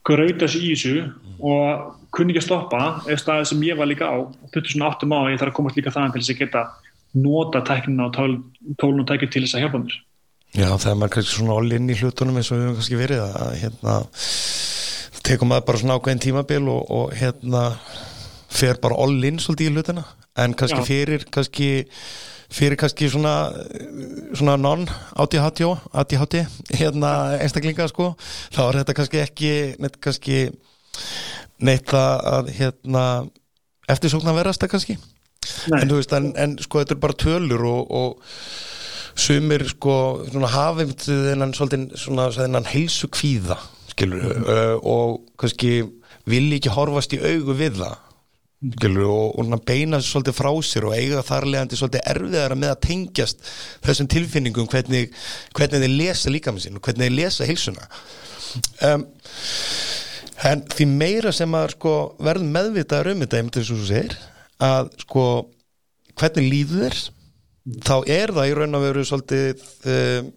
[0.08, 0.94] gröita sér í þessu
[1.38, 4.90] og kunni ekki að stoppa eða staðið sem ég var líka á og puttu svona
[4.90, 6.62] áttum á að ég þarf að komast líka þaðan til þess að geta
[7.18, 8.16] nota tæknina og
[8.80, 9.96] tólun og tækni til þess að hjálpa mér
[10.56, 13.24] Já, þegar maður kannski svona all inn í hlutunum eins og við hefum kannski verið
[13.26, 13.96] að hérna
[15.28, 17.64] tekum maður bara svona ákveðin tímabil og, og hérna
[18.48, 20.04] fer bara all in svolítið í hlutina
[20.40, 20.88] en kannski Já.
[20.88, 21.68] fyrir kannski
[22.52, 23.50] fyrir kannski svona,
[24.36, 26.38] svona non-ADHD ADHD,
[26.78, 28.14] hérna einstaklinga sko,
[28.54, 30.38] þá er þetta kannski ekki neitt kannski
[31.64, 33.04] neitt að hérna
[33.90, 34.96] eftirsóknar verðast það kannski
[35.68, 35.82] Nei.
[35.82, 39.94] en þú veist, en, en sko þetta er bara tölur og, og sumir sko
[40.54, 43.58] hafið þennan svolítið svona þennan heilsu kvíða
[43.92, 44.44] skilur, mm.
[44.48, 45.80] uh, og kannski
[46.28, 48.07] vil ekki horfast í augu við það
[48.58, 53.44] og, og beina svolítið frá sér og eiga þarlegandi svolítið erfiðara með að tengjast
[53.86, 55.12] þessum tilfinningum hvernig,
[55.54, 57.86] hvernig þeir lesa líka með sín og hvernig þeir lesa hilsuna
[58.88, 59.04] um,
[60.48, 64.18] en því meira sem að sko, verðum meðvitaður um þetta einmitt eins og þú segir
[64.58, 65.28] að sko
[66.18, 70.34] hvernig líður þér þá er það í raun og veru svolítið um,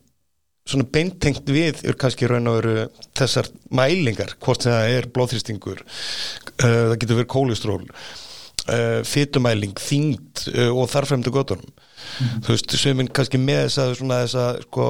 [0.67, 2.87] svona beintengt við er kannski raun og veru
[3.17, 10.69] þessar mælingar, hvort það er blóðþristingur uh, það getur verið kólistról uh, fytumæling, þyngd uh,
[10.69, 12.45] og þarfremdu gotunum mm.
[12.45, 14.87] þú veist, söminn kannski með þessa svona þessa, sko,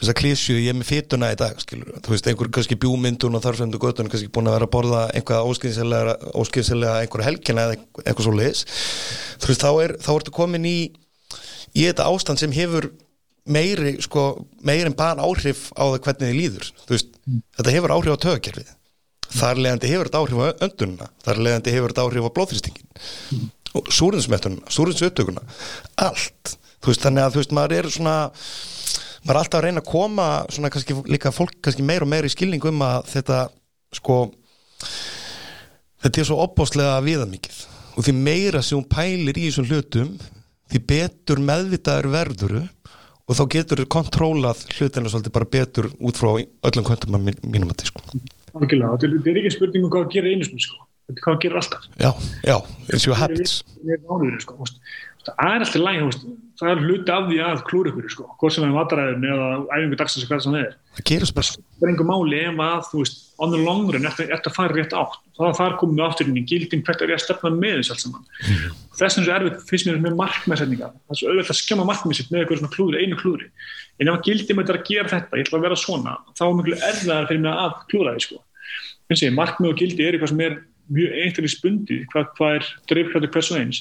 [0.00, 3.44] þessa klísju ég er með fytuna í dag, skilur þú veist, einhver kannski bjúmyndun og
[3.46, 5.50] þarfremdu gotunum kannski búin að vera að borða einhvað
[6.34, 8.66] óskynsilega einhver helgina eða eitthvað svo leiðis
[9.38, 10.78] þú veist, þá er, þá ertu komin í
[11.76, 12.90] í þetta ástand sem hefur
[13.48, 14.24] meiri, sko,
[14.66, 16.72] meiri en bara áhrif á það hvernig þið líður.
[16.90, 17.44] Veist, mm.
[17.58, 18.74] þetta hefur áhrif á tögakerfið
[19.28, 23.50] þar leðandi hefur þetta áhrif á öndununa þar leðandi hefur þetta áhrif á blóðþristingin mm.
[23.76, 25.42] og súrinsmettununa, súrinsupptökuna
[26.00, 28.16] allt, þú veist, þannig að þú veist, maður er svona
[29.26, 32.28] maður er alltaf að reyna að koma svona kannski líka fólk kannski meir og meir
[32.28, 33.42] í skilning um að þetta
[33.98, 34.18] sko
[36.04, 37.60] þetta er svo opbáslega viðamikið.
[37.98, 40.12] Og því meira sem hún pælir í þessum hlutum
[40.70, 42.64] því betur meðvitaður verðuru
[43.28, 47.72] og þá getur þau kontrólað hlutinu svolítið bara betur út frá öllum kvöntum að mínum
[47.72, 48.04] að sko.
[48.56, 51.60] Algjörlega, þetta er ekki spurning um hvað að gera einu sko, þetta hvað að gera
[51.62, 51.88] alltaf.
[52.00, 52.10] Já,
[52.48, 52.56] já,
[52.88, 53.60] it's your habits.
[55.26, 56.20] Það er alltaf læg,
[56.58, 59.98] það er hluti af því að klúra ykkur, sko, hvort sem er mataræðin eða æfingu
[60.00, 60.70] dagsins og hvað sem er.
[61.58, 64.96] Það er einhver máli ef að, þú veist, on the long run, að fara rétt
[64.96, 65.18] átt.
[65.38, 67.94] Það þar komum við aftur inn í gildin hvert er ég að stefna með þessu
[67.94, 68.24] alls saman.
[68.40, 68.78] Mm.
[68.98, 70.88] Þess vegna er erfitt, finnst mér með markmæðsetninga.
[70.96, 73.50] Það er svo auðvitað að skemma markmæðsitt með eitthvað svona klúri, einu klúri.
[73.98, 76.58] En ef að gildin þetta að gera þetta, ég ætla að vera svona, þá er
[76.58, 78.42] mjög erfiðar fyrir mig að klúra því, sko.
[79.38, 80.58] Markmæð og gildi er eitthvað sem er
[80.92, 83.80] mjög einhverjum spundið, hvað, hvað er dreifkvæði hvers og eins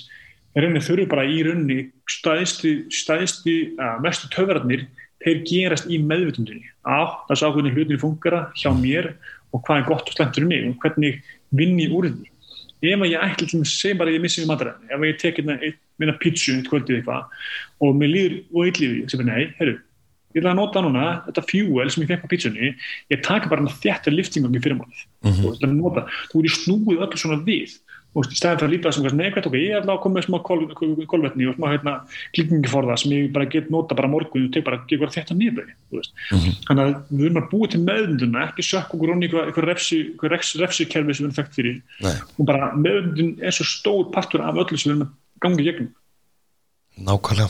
[0.64, 1.80] rauninni þurfi bara í rauninni
[2.10, 4.88] staðisti, staðisti uh, mestu töfverðarnir
[5.24, 9.14] þeir gerast í meðvutundinni á þess að hvernig hlutinni funkara hjá mér
[9.53, 11.22] og hvað er gott og slemt fyrir mig og hvernig
[11.58, 12.30] vinn ég úr því.
[12.78, 15.58] Ef ég ætla að segja bara að ég missi við matræðin ef ég tek einna
[15.64, 17.24] hérna pítsu eitt kvöldið eitthvað
[17.82, 19.74] og mér líður og eitthvað ég segir nei, herru,
[20.36, 22.70] ég ætla að nota núna þetta fjúel sem ég fekk á pítsunni
[23.14, 25.45] ég taka bara þetta liftingum í fyrirmálið mm -hmm.
[25.45, 27.80] og þetta nota, þú er í snúið öllu svona við
[28.18, 30.26] og í staðin fyrir að líta sem neikvægt, ok, ég er alveg að koma með
[30.26, 30.38] smá
[31.13, 31.93] kolvetni og smá hérna
[32.36, 35.74] klíkningiforða sem ég bara get nota bara morgun og teg bara ekki vera þetta nýðbæði
[35.74, 36.01] mm
[36.38, 36.55] -hmm.
[36.68, 41.24] þannig að við erum að búa til meðunduna ekki sökk okkur onni eitthvað refsikerfi sem
[41.24, 42.18] við erum fægt fyrir Nei.
[42.38, 45.93] og bara meðundun er svo stóð partur af öllu sem við erum að gangi gegnum
[46.97, 47.49] Nákvæmlega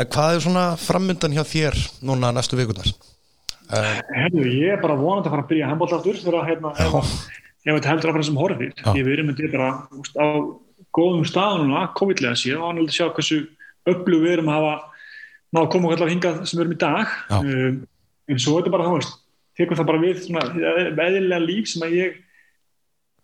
[0.00, 2.88] Hvað er svona frammyndan hjá þér núna næstu vikunar?
[3.70, 6.70] Herru, ég er bara vonandi að fara að byrja að handbólta aftur fyrir að hérna,
[7.66, 10.26] ef þetta heldur áfram sem horfir ég verið með þetta bara úst, á
[10.96, 13.40] góðum staðunum að COVID-lega séð og að sjá hversu
[13.90, 14.76] öflug við erum að hafa
[15.50, 17.12] ná að koma allar hingað sem við erum í dag.
[17.34, 17.78] Um,
[18.30, 19.16] en svo er þetta bara þá veist
[19.58, 20.44] tekur það bara við svona
[21.06, 22.18] eðlilega líf sem að ég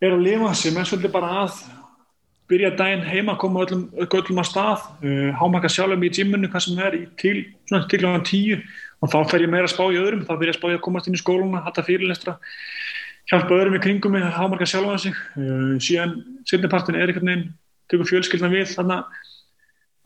[0.04, 1.60] er að lifa sem er svolítið bara að
[2.50, 6.82] byrja daginn heima, koma öllum, öllum að stað, uh, hámaka sjálfum í gymminu, hvað sem
[6.86, 8.58] er, í til, svona til kláðan tíu
[9.02, 10.76] og þá fer ég meira að spá í öðrum, þá fer ég að spá í
[10.76, 12.36] að komast inn í skóluna, hatta fyrirlestra,
[13.30, 16.18] hjálpa öðrum í kringum mig, hámaka sjálfum sig, uh, síðan
[16.48, 17.48] setnipartin er einhvern veginn,
[17.90, 19.24] tökur fjölskyldna við, þannig að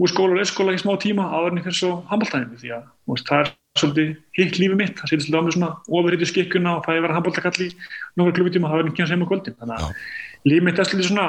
[0.01, 3.43] úr skóla og leikskóla í smá tíma áðurinn fyrir svo handbóltæðinu því að veist, það
[3.43, 3.51] er
[3.81, 4.95] svolítið hitt lífið mitt.
[4.97, 7.69] Það setjast svolítið á mig svona ofurhýttu skikkuna og það er verið handbóltakall í
[8.17, 9.57] nokkru klubbutíma það verður ekki hans heima á kvöldin.
[9.61, 11.27] Þannig að lífið mitt er svolítið svona,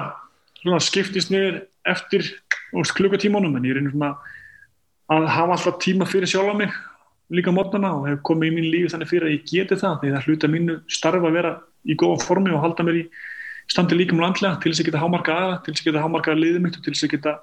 [0.62, 1.60] svona skiptist niður
[1.92, 2.30] eftir
[2.72, 4.14] klukkutímanum en ég reynir svona
[5.12, 6.72] að hafa alltaf tíma fyrir sjálf á mig
[7.32, 10.14] líka mótnana og hef komið í mín lífi þannig fyrir að ég geti það því
[10.14, 11.52] það hluta mínu starfa að vera
[11.88, 13.06] í góða formi og halda mér í
[13.72, 16.66] standi líkum landlega til þess að geta hámarka aða, til þess að geta hámarka liðið
[16.66, 17.36] mitt og til þess að geta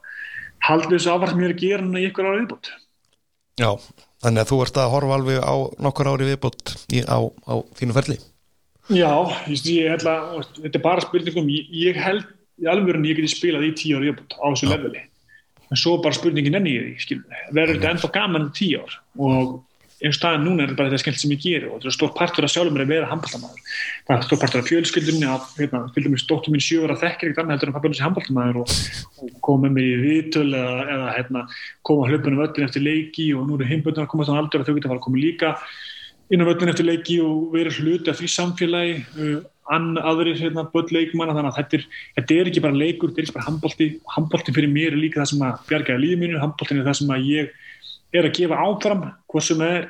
[0.66, 2.72] haldið þessu ég er að gera núna í ykkur ára viðbútt.
[3.58, 3.70] Já,
[4.24, 5.54] þannig að þú ert að horfa alveg á
[5.86, 6.74] nokkur ári viðbútt
[7.06, 8.18] á, á þínu ferli.
[8.88, 9.12] Já,
[9.50, 12.26] ég, ég held að þetta er bara spurningum, ég, ég held
[12.58, 15.02] í alveg ég geti spilað í tíu ára viðbútt á þessu leveli,
[15.68, 17.20] en svo bara spurningin enni ég því,
[17.56, 18.98] verður þetta ennþá gaman tíu ár?
[19.18, 19.58] Og
[19.98, 22.46] einn staðin núna er bara þetta skemmt sem ég ger og þetta er stór partur
[22.46, 23.62] að sjálfur mér að vera handballtamaður
[24.06, 27.32] það er stór partur af fjölskyldunni að hérna, fylgum mér stóttum mín sjögur að þekkir
[27.32, 28.76] ekkert annað heldur en pappinu sem handballtamaður og,
[29.24, 31.44] og koma með mér í viðtöl eða, eða hérna,
[31.90, 34.76] koma hlöpunum öllin eftir leiki og nú eru heimböndun að koma þann aldur að þau
[34.78, 35.54] geta að fara að koma líka
[36.28, 39.38] inn á öllin eftir leiki og vera hluti af því samfélagi uh,
[39.72, 41.34] ann aðrir hérna, börn leikmanna.
[41.36, 41.86] Þannig að þetta er,
[42.18, 45.22] þetta er ekki bara leikur, þetta er ekki bara handbólti handbólti fyrir mér er líka
[45.22, 47.50] það sem að bjargaði lífið mínu, handbóltin er það sem að ég
[48.14, 49.88] er að gefa áfram hvað sem er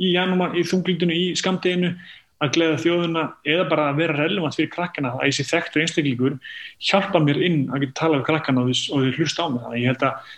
[0.00, 1.92] í janúar, í þunglindinu, í skamdeginu
[2.40, 6.36] að gleða þjóðuna eða bara að vera relevant fyrir krakkana að þessi þekktur einstaklingur
[6.88, 9.60] hjálpa mér inn að geta tala við krakkana og þau hlusta á mig.
[9.66, 10.30] Þannig ég held að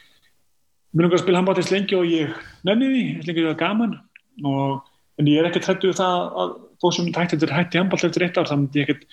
[0.92, 2.34] mér er að spila handbáttist lengi og ég
[2.66, 3.94] nefni því, ég lengi það gaman.
[4.42, 4.82] Og,
[5.20, 6.52] en ég er ekki trættuð það að
[6.82, 9.06] þó sem ég hætti eftir hætti handbátt eftir eitt ár myndi ég ekkert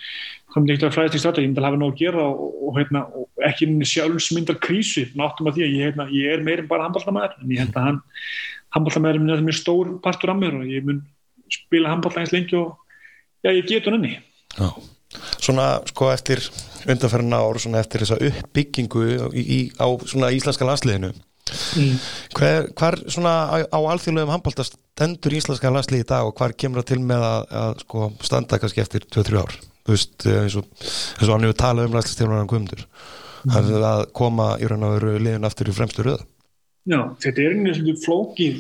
[0.50, 2.26] þá myndi ég ekkert að flæðast í starta, ég myndi að hafa nóg að gera
[2.26, 6.45] og, og, heitna, og ekki sjálfsmyndar krísu náttum að því að ég, heitna, ég er
[6.45, 8.02] meirinn bara handbáttamæður en ég held að hann
[8.76, 11.04] handbóltamæður minn er mjög stór partur af mér og ég mun
[11.54, 12.76] spila handbólta eins lengi og
[13.45, 14.18] já, ég get hún enni
[14.58, 14.70] Já,
[15.38, 16.41] svona sko eftir
[16.89, 21.95] undanferðin ár, svona eftir þessa uppbyggingu í, í, á svona íslenska landsliðinu mm.
[22.38, 26.84] hver, hvar svona á, á alþjóðlegum handbólta stendur íslenska landsliði í dag og hvar kemur
[26.84, 30.67] það til með að, að sko standa kannski eftir 2-3 ár þú veist, eins og,
[30.79, 32.85] eins og hann hefur talað um landslistjóðunar guðmundur.
[33.39, 33.53] Mm.
[33.55, 36.25] það er að koma í raun og veru liðin aftur í fremstu röða
[36.89, 38.59] Já, þetta er einhvern veginn flókið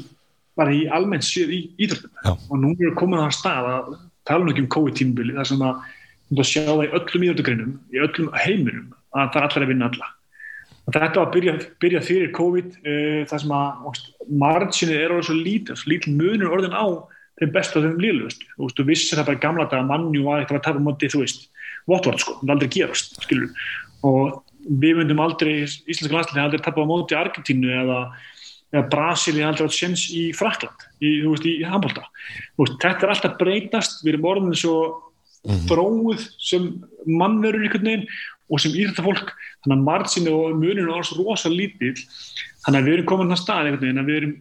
[0.59, 2.11] bara í almennt séð í íþróttum.
[2.51, 3.91] Og nú er komin að stað að
[4.27, 5.83] tala um ekki um COVID-tímbili þar sem að,
[6.35, 9.89] að sjá það í öllum íþróttagreinum í öllum heiminum að það er allar að vinna
[9.89, 10.09] alla.
[10.79, 14.03] Og þetta var að byrja, byrja fyrir COVID uh, þar sem að
[14.43, 16.85] marginið er orðið svo lítið, lítið munur orðin á
[17.39, 20.25] þeim bestu og þeim líðlust þú veist, þú vissir það bara gamla dag að mannjú
[20.25, 21.47] var eitthvað að tapa móti, þú veist,
[21.89, 23.69] votvart sko, það aldrei gerast, skilur
[24.07, 24.39] og
[24.83, 27.99] við myndum aldrei, íslenska landslæði aldrei tappa á móti Argentínu eða,
[28.75, 32.07] eða Brasíli aldrei átt séns í Frakland í, þú veist, í handbólta
[32.59, 34.75] þetta er alltaf breytast, við erum orðin svo
[35.69, 36.67] bróð sem
[37.07, 38.05] mannverður einhvern veginn
[38.49, 39.31] og sem íþjóttafólk,
[39.63, 41.97] þannig að margsinu og muninu er svo rosa lítill.
[42.65, 44.37] Þannig að við erum komin að stað einhvern veginn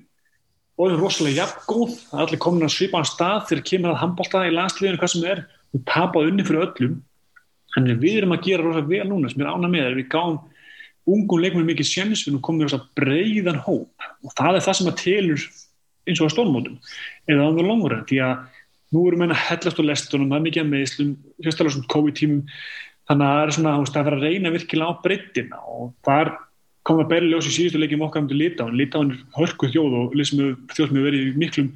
[0.79, 4.01] erum orðin rosalega jafngóð það er allir komin að svipa á stað þegar kemur að
[4.03, 5.41] handbólta í landsliðinu hvað sem er,
[5.75, 6.95] við tapað unni fyrir öllum.
[7.79, 10.39] Að við erum að gera rosa vel núna sem er ána með að við gáum
[11.09, 14.09] ungum leikmennum mikið sjens við nú komum við rosa breiðan hóp.
[14.23, 15.47] Og það er það sem að telur
[16.09, 16.79] eins og að stórmótum
[17.29, 18.35] eða á mjög langur því að
[18.95, 22.43] nú erum við að hellast á lestunum það er mikið að meðslum, sérstaklega svona COVID-tímum.
[23.09, 26.48] Þannig að það er svona að vera að reyna virkilega á breyttina og þar komum
[26.97, 29.97] við að berja ljós í síðustu leikjum okkar um til Litáin Litáin er hörkuð þjóð
[29.99, 31.73] og þjóð sem hefur verið í miklum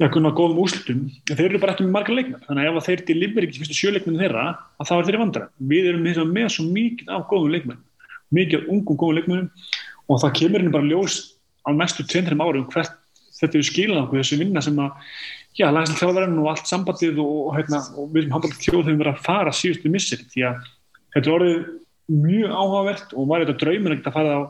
[0.00, 3.48] eitthvað góðum úslutum, en þeir eru bara með marga leikmenn, þannig að ef þeir deliveri
[3.50, 4.44] ekki fyrstu sjöleikmennu þeirra,
[4.80, 7.82] að þá er þeirri vandra við erum með, með svo mikið af góðum leikmenn
[8.32, 9.50] mikið af ungum góðum leikmennum
[10.08, 11.18] og það kemur henni bara ljós
[11.66, 12.96] á næstu 2-3 árum hvert
[13.40, 14.90] þetta er skilað okkur þessu vinna sem að
[15.58, 19.00] já, læslega þjóðverðin og allt sambandið og, og, hérna, og við sem handlað þjóð hefur
[19.02, 20.66] verið að fara síðustu missir, því að
[21.14, 21.62] þetta er orðið
[22.10, 24.40] mjög áhugavert og var þetta draumur ekkert að fara, á,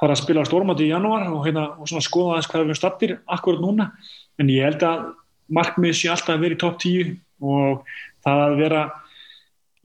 [0.00, 3.16] fara að spila á stórmáti í janúar og, hérna, og skoða aðeins hvað við stattir
[3.26, 3.90] akkurat núna.
[4.38, 5.06] En ég held að
[5.54, 7.14] markmið sé alltaf að vera í topp 10
[7.44, 8.82] og það að vera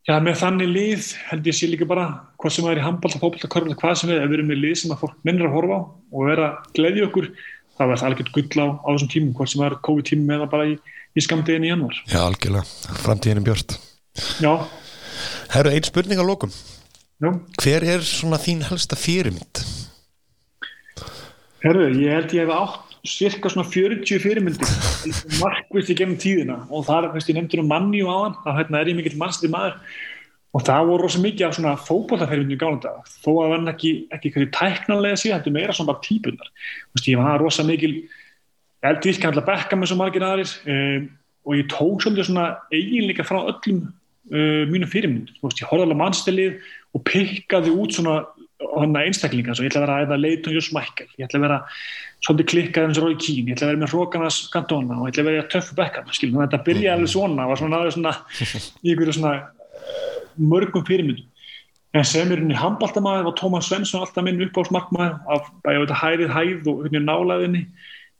[0.07, 2.07] já, með þannig lið held ég sé líka bara
[2.39, 4.95] hvað sem er í handbólta, fókbólta, körfbólta, hvað sem er að vera með lið sem
[4.95, 7.30] að fólk minnir að horfa á og vera gleði okkur,
[7.78, 10.76] það verður alveg gull á, á þessum tímum, hvað sem er COVID-tímum eða bara í,
[11.14, 13.78] í skamdeginu í januar Já, algjörlega, framtíðinu björnt
[14.41, 14.53] Já,
[15.53, 16.53] Herru, einn spurning á lokum
[17.20, 17.34] Já.
[17.59, 19.63] Hver er svona þín helsta fyrirmynd?
[21.59, 24.72] Herru, ég held ég hef átt cirka svona 40 fyrirmyndir
[25.43, 28.49] markvist í gennum tíðina og það er, veist, ég nefndir um manni og áðan þá
[28.57, 29.78] hérna, er ég mikill mannstætti maður
[30.55, 33.93] og það voru rosa mikið af svona fókbóltafyrirmyndir í gáðan dag, þó að var ekki
[34.15, 36.51] ekki hverju tæknanlega síðan, þetta meira svona bara típunar,
[36.95, 37.93] veist, ég var rosa mikil
[38.80, 41.07] eldvík, kannski að bekka með svo margir aðrir um,
[41.45, 43.84] og ég tók svolítið svona eiginleika frá öllum
[44.34, 49.71] uh, mínum fyrirmyndir, veist, ég horfði alveg mannstilið og pikkaði út svona einstaklinga, svo ég
[49.71, 51.59] ætla að vera að leita um Jós Mækkel, ég ætla að vera
[52.25, 55.13] svolítið klikkað eins og Rói Kín, ég ætla að vera með Rókanas Cantona og ég
[55.13, 58.13] ætla að vera töffu bekkan þetta byrjaði alveg svona, var svona náður svona
[58.84, 60.17] í einhverju svona uh,
[60.51, 61.30] mörgum fyrirmyndum.
[61.97, 66.69] En sem er henni handbaltamæður var Tómas Svensson alltaf minn uppáhaldsmarkmaður af þetta hærið hæð
[66.69, 67.63] og henni nálaðinni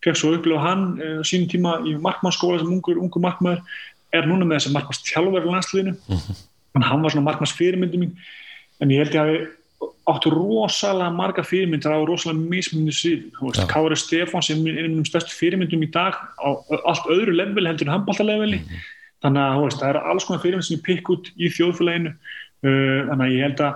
[0.06, 3.62] fekk svo upplifa hann uh, sínum tíma í markmannsskóla sem ungur, ungur markmaður
[4.16, 5.96] er núna með þessi markmannstjálfur landsliðinu,
[6.76, 8.14] en hann var svona markmannsfyrirmyndum mín.
[8.80, 9.48] En ég held ég að
[10.10, 15.86] áttu rosalega marga fyrirmyndir á rosalega mismunni síðan Kári Stefán sem er einum stærst fyrirmyndum
[15.86, 16.50] í dag á
[16.90, 18.88] allt öðru level heldur en handbóltaleveli mm -hmm.
[19.24, 22.16] þannig að veist, það eru alls konar fyrirmynd sem ég pikk út í þjóðfélaginu.
[22.60, 23.74] Uh, þannig að ég held að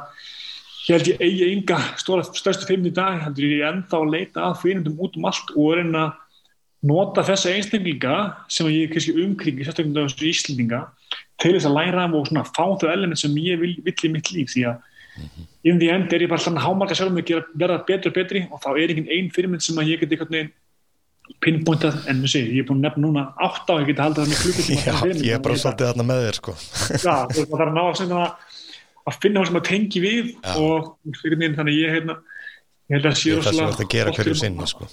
[0.84, 4.40] ég held ég eigi enga stóra, stærstu fyrirmynd í dag heldur ég enda að leita
[4.50, 6.12] að fyrirmyndum út um allt og er að
[6.84, 8.16] nota þessa einstaklinga
[8.52, 10.82] sem ég kannski umkringi sérstaklega þessu íslendinga
[11.42, 14.34] til þess að læra og svona, fá þau element sem ég vil, vill í mitt
[14.34, 14.82] líf því að
[15.14, 15.46] Mm -hmm.
[15.64, 18.48] in the end er ég bara alltaf hámarka sjálf með að verða betur og betri
[18.52, 20.52] og þá er ekki einn fyrirmynd sem að ég geti einhvern veginn
[21.40, 24.24] pinpointað en við segjum, ég er búin að nefna núna átt á, ég geti haldið
[24.24, 24.96] það með klukkutíma Já,
[25.28, 26.52] ég er bara svolítið þarna með þér sko
[27.06, 27.84] Já, það þarf að ná
[28.24, 28.32] að,
[29.06, 30.54] að finna það sem að tengi við Já.
[30.58, 30.80] og
[31.22, 32.18] veginn, þannig ég, heitna,
[32.90, 34.90] ég held að sé það sem þetta gera hverju sinni sko.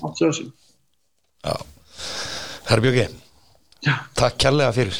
[1.40, 1.54] Já,
[2.70, 3.08] Herra Björgi
[4.14, 4.98] Takk kærlega fyrir.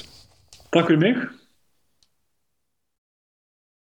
[0.74, 1.18] Takk fyrir mig